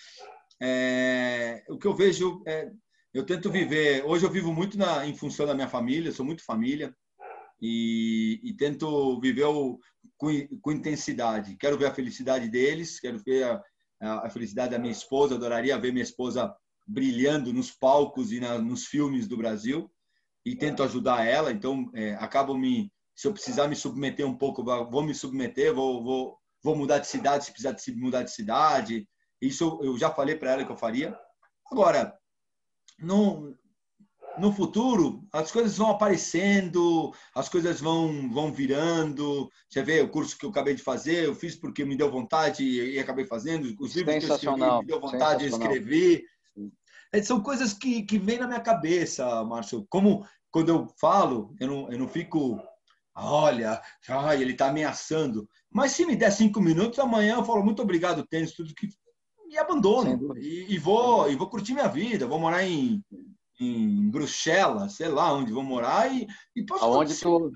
[0.61, 2.71] É, o que eu vejo é,
[3.13, 4.05] eu tento viver.
[4.05, 6.95] Hoje eu vivo muito na, em função da minha família, sou muito família
[7.61, 9.79] e, e tento viver o,
[10.17, 10.29] com,
[10.61, 11.57] com, intensidade.
[11.57, 13.43] Quero ver a felicidade deles, quero ver
[13.99, 15.35] a, a, felicidade da minha esposa.
[15.35, 16.53] Adoraria ver minha esposa
[16.89, 19.91] brilhando nos palcos e na, nos filmes do Brasil
[20.43, 21.51] e tento ajudar ela.
[21.51, 26.01] Então é, acabo me se eu precisar me submeter um pouco, vou me submeter, vou,
[26.01, 29.05] vou, vou mudar de cidade se precisar de mudar de cidade.
[29.41, 31.19] Isso eu já falei para ela que eu faria.
[31.69, 32.17] Agora,
[32.97, 33.53] no,
[34.37, 39.49] no futuro, as coisas vão aparecendo, as coisas vão, vão virando.
[39.69, 42.63] Você vê o curso que eu acabei de fazer, eu fiz porque me deu vontade
[42.63, 43.75] e, e acabei fazendo.
[43.81, 46.23] Os livros que eu escrevi, me deu vontade de escrever.
[47.11, 49.85] É, são coisas que, que vêm na minha cabeça, Márcio.
[49.89, 52.61] Como quando eu falo, eu não, eu não fico
[53.15, 55.47] olha, ai, ele está ameaçando.
[55.71, 58.87] Mas se me der cinco minutos, amanhã eu falo muito obrigado, tênis, tudo que.
[59.49, 60.37] E abandono.
[60.37, 62.27] E, e, vou, e vou curtir minha vida.
[62.27, 63.03] Vou morar em,
[63.59, 66.13] em Bruxelas, sei lá onde vou morar.
[66.13, 67.51] E, e posso aonde tu,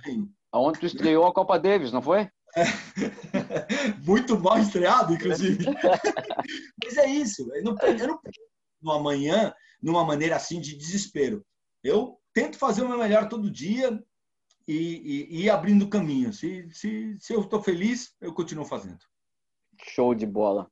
[0.52, 2.28] aonde tu estreou a Copa Davis, não foi?
[2.56, 2.64] É.
[4.04, 5.66] muito mal estreado, inclusive.
[6.84, 7.48] Mas é isso.
[7.54, 8.20] Eu não, eu não
[8.84, 11.46] no amanhã numa maneira assim de desespero.
[11.84, 14.02] Eu tento fazer o meu melhor todo dia,
[14.68, 16.32] e, e, abrindo caminho.
[16.32, 19.00] Se, se, se eu estou feliz, eu continuo fazendo.
[19.82, 20.72] Show de bola.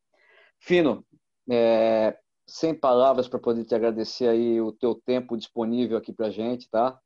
[0.60, 1.06] Fino,
[1.50, 2.18] é,
[2.48, 6.98] sem palavras para poder te agradecer aí o teu tempo disponível aqui para gente, tá?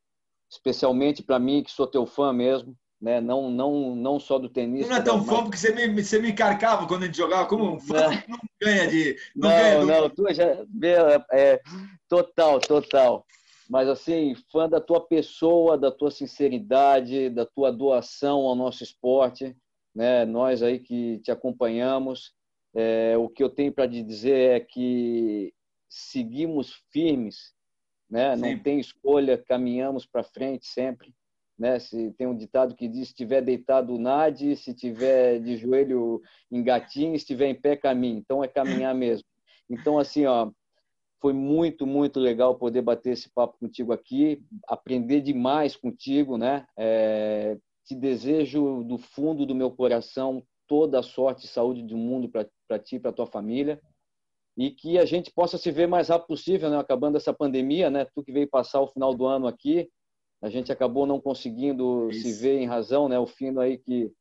[0.49, 3.21] Especialmente para mim, que sou teu fã mesmo, né?
[3.21, 4.89] Não, não, não só do tenista.
[4.89, 7.45] Não é tão fã porque você me, você me carcava quando a gente jogava.
[7.45, 9.15] Como um fã não, não ganha de.
[9.35, 9.85] Não, não, ganha do...
[9.85, 10.43] não tu já.
[10.43, 11.61] É, é,
[12.09, 13.23] total, total
[13.67, 19.55] mas assim, fã da tua pessoa, da tua sinceridade, da tua doação ao nosso esporte,
[19.93, 20.23] né?
[20.23, 22.31] Nós aí que te acompanhamos,
[22.75, 25.51] é, o que eu tenho para te dizer é que
[25.89, 27.55] seguimos firmes,
[28.07, 28.35] né?
[28.35, 31.11] Não tem escolha, caminhamos para frente sempre,
[31.57, 31.79] né?
[31.79, 36.21] Se tem um ditado que diz: se estiver deitado nade, se tiver de joelho
[36.51, 38.17] engatinho, se estiver em pé caminhe.
[38.17, 39.25] Então é caminhar mesmo.
[39.69, 40.51] Então assim, ó,
[41.21, 46.65] foi muito muito legal poder bater esse papo contigo aqui, aprender demais contigo, né?
[46.77, 52.29] É, te desejo do fundo do meu coração toda a sorte e saúde do mundo
[52.29, 53.79] para ti, para tua família
[54.57, 56.77] e que a gente possa se ver mais rápido possível, né?
[56.77, 58.05] Acabando essa pandemia, né?
[58.05, 59.89] Tu que veio passar o final do ano aqui,
[60.45, 62.21] a gente acabou não conseguindo Isso.
[62.21, 63.17] se ver em razão, né?
[63.17, 64.11] O Fino aí que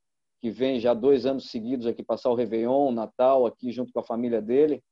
[0.41, 4.05] que vem já dois anos seguidos aqui passar o Réveillon, Natal aqui junto com a
[4.05, 4.83] família dele.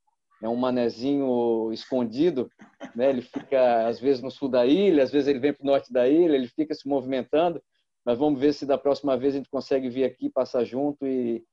[0.42, 2.50] É um manezinho escondido,
[2.96, 3.10] né?
[3.10, 5.92] Ele fica às vezes no sul da ilha, às vezes ele vem para o norte
[5.92, 7.62] da ilha, ele fica se movimentando.
[8.04, 11.44] Mas vamos ver se da próxima vez a gente consegue vir aqui, passar junto e,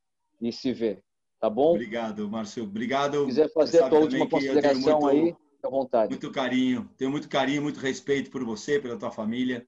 [0.42, 1.02] e se ver.
[1.40, 1.72] Tá bom?
[1.72, 2.64] Obrigado, Márcio.
[2.64, 3.20] Obrigado.
[3.20, 5.36] Se quiser fazer a tua última consideração muito, aí,
[5.68, 6.12] à vontade.
[6.12, 6.90] Muito carinho.
[6.98, 9.68] Tenho muito carinho, muito respeito por você, pela tua família.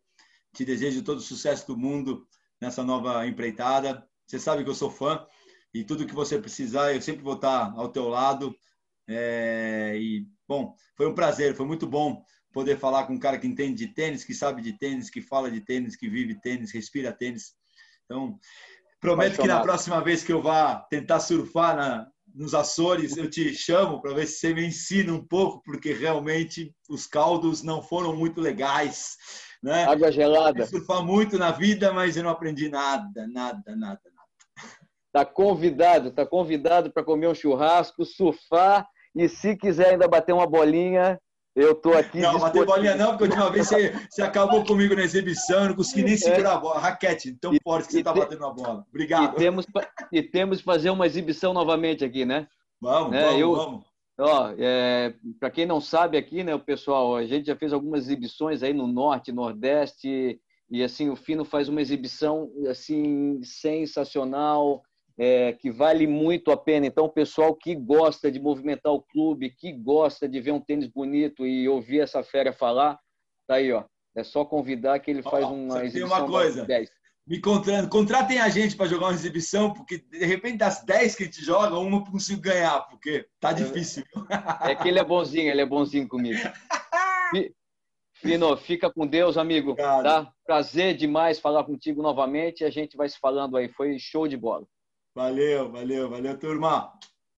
[0.53, 2.27] Te desejo todo o sucesso do mundo
[2.59, 4.07] nessa nova empreitada.
[4.25, 5.25] Você sabe que eu sou fã
[5.73, 8.55] e tudo que você precisar, eu sempre vou estar ao teu lado.
[9.07, 9.97] É...
[9.97, 13.85] e, bom, foi um prazer, foi muito bom poder falar com um cara que entende
[13.85, 17.53] de tênis, que sabe de tênis, que fala de tênis, que vive tênis, respira tênis.
[18.05, 18.37] Então,
[18.99, 23.53] prometo que na próxima vez que eu vá tentar surfar na, nos Açores, eu te
[23.53, 28.15] chamo para ver se você me ensina um pouco, porque realmente os caldos não foram
[28.15, 29.17] muito legais.
[29.61, 29.83] Né?
[29.85, 30.63] Água gelada.
[30.63, 34.01] Eu surfar muito na vida, mas eu não aprendi nada, nada, nada, nada.
[35.11, 40.47] Tá convidado, tá convidado para comer um churrasco, surfar e se quiser ainda bater uma
[40.47, 41.19] bolinha,
[41.55, 42.19] eu tô aqui.
[42.19, 45.69] Não, bater bolinha não, porque a última vez você, você acabou comigo na exibição, eu
[45.69, 46.79] não consegui nem segurar a bola.
[46.79, 48.85] Raquete, tão forte que você está batendo a bola.
[48.89, 49.33] Obrigado.
[49.33, 49.65] E temos,
[50.11, 52.47] e temos que fazer uma exibição novamente aqui, né?
[52.79, 53.85] Vamos, é, vamos, eu, vamos.
[54.19, 58.03] Ó, é, para quem não sabe aqui, né, o pessoal, a gente já fez algumas
[58.03, 64.81] exibições aí no norte, nordeste, e assim o Fino faz uma exibição assim sensacional
[65.23, 66.87] é, que vale muito a pena.
[66.87, 70.87] Então, o pessoal que gosta de movimentar o clube, que gosta de ver um tênis
[70.87, 72.99] bonito e ouvir essa fera falar,
[73.47, 73.83] tá aí, ó.
[74.15, 76.09] É só convidar que ele faz uma exibição.
[76.09, 76.65] Tem uma coisa.
[76.65, 76.89] 10.
[77.27, 81.21] Me contratem, contratem a gente para jogar uma exibição, porque de repente das 10 que
[81.21, 84.03] a gente joga, uma eu consigo ganhar, porque tá difícil.
[84.61, 86.39] É que ele é bonzinho, ele é bonzinho comigo.
[88.15, 89.75] Fino, fica com Deus, amigo.
[89.75, 90.33] Tá?
[90.43, 92.63] Prazer demais falar contigo novamente.
[92.63, 93.69] A gente vai se falando aí.
[93.69, 94.65] Foi show de bola.
[95.15, 96.93] Valeu, valeu, valeu, turma.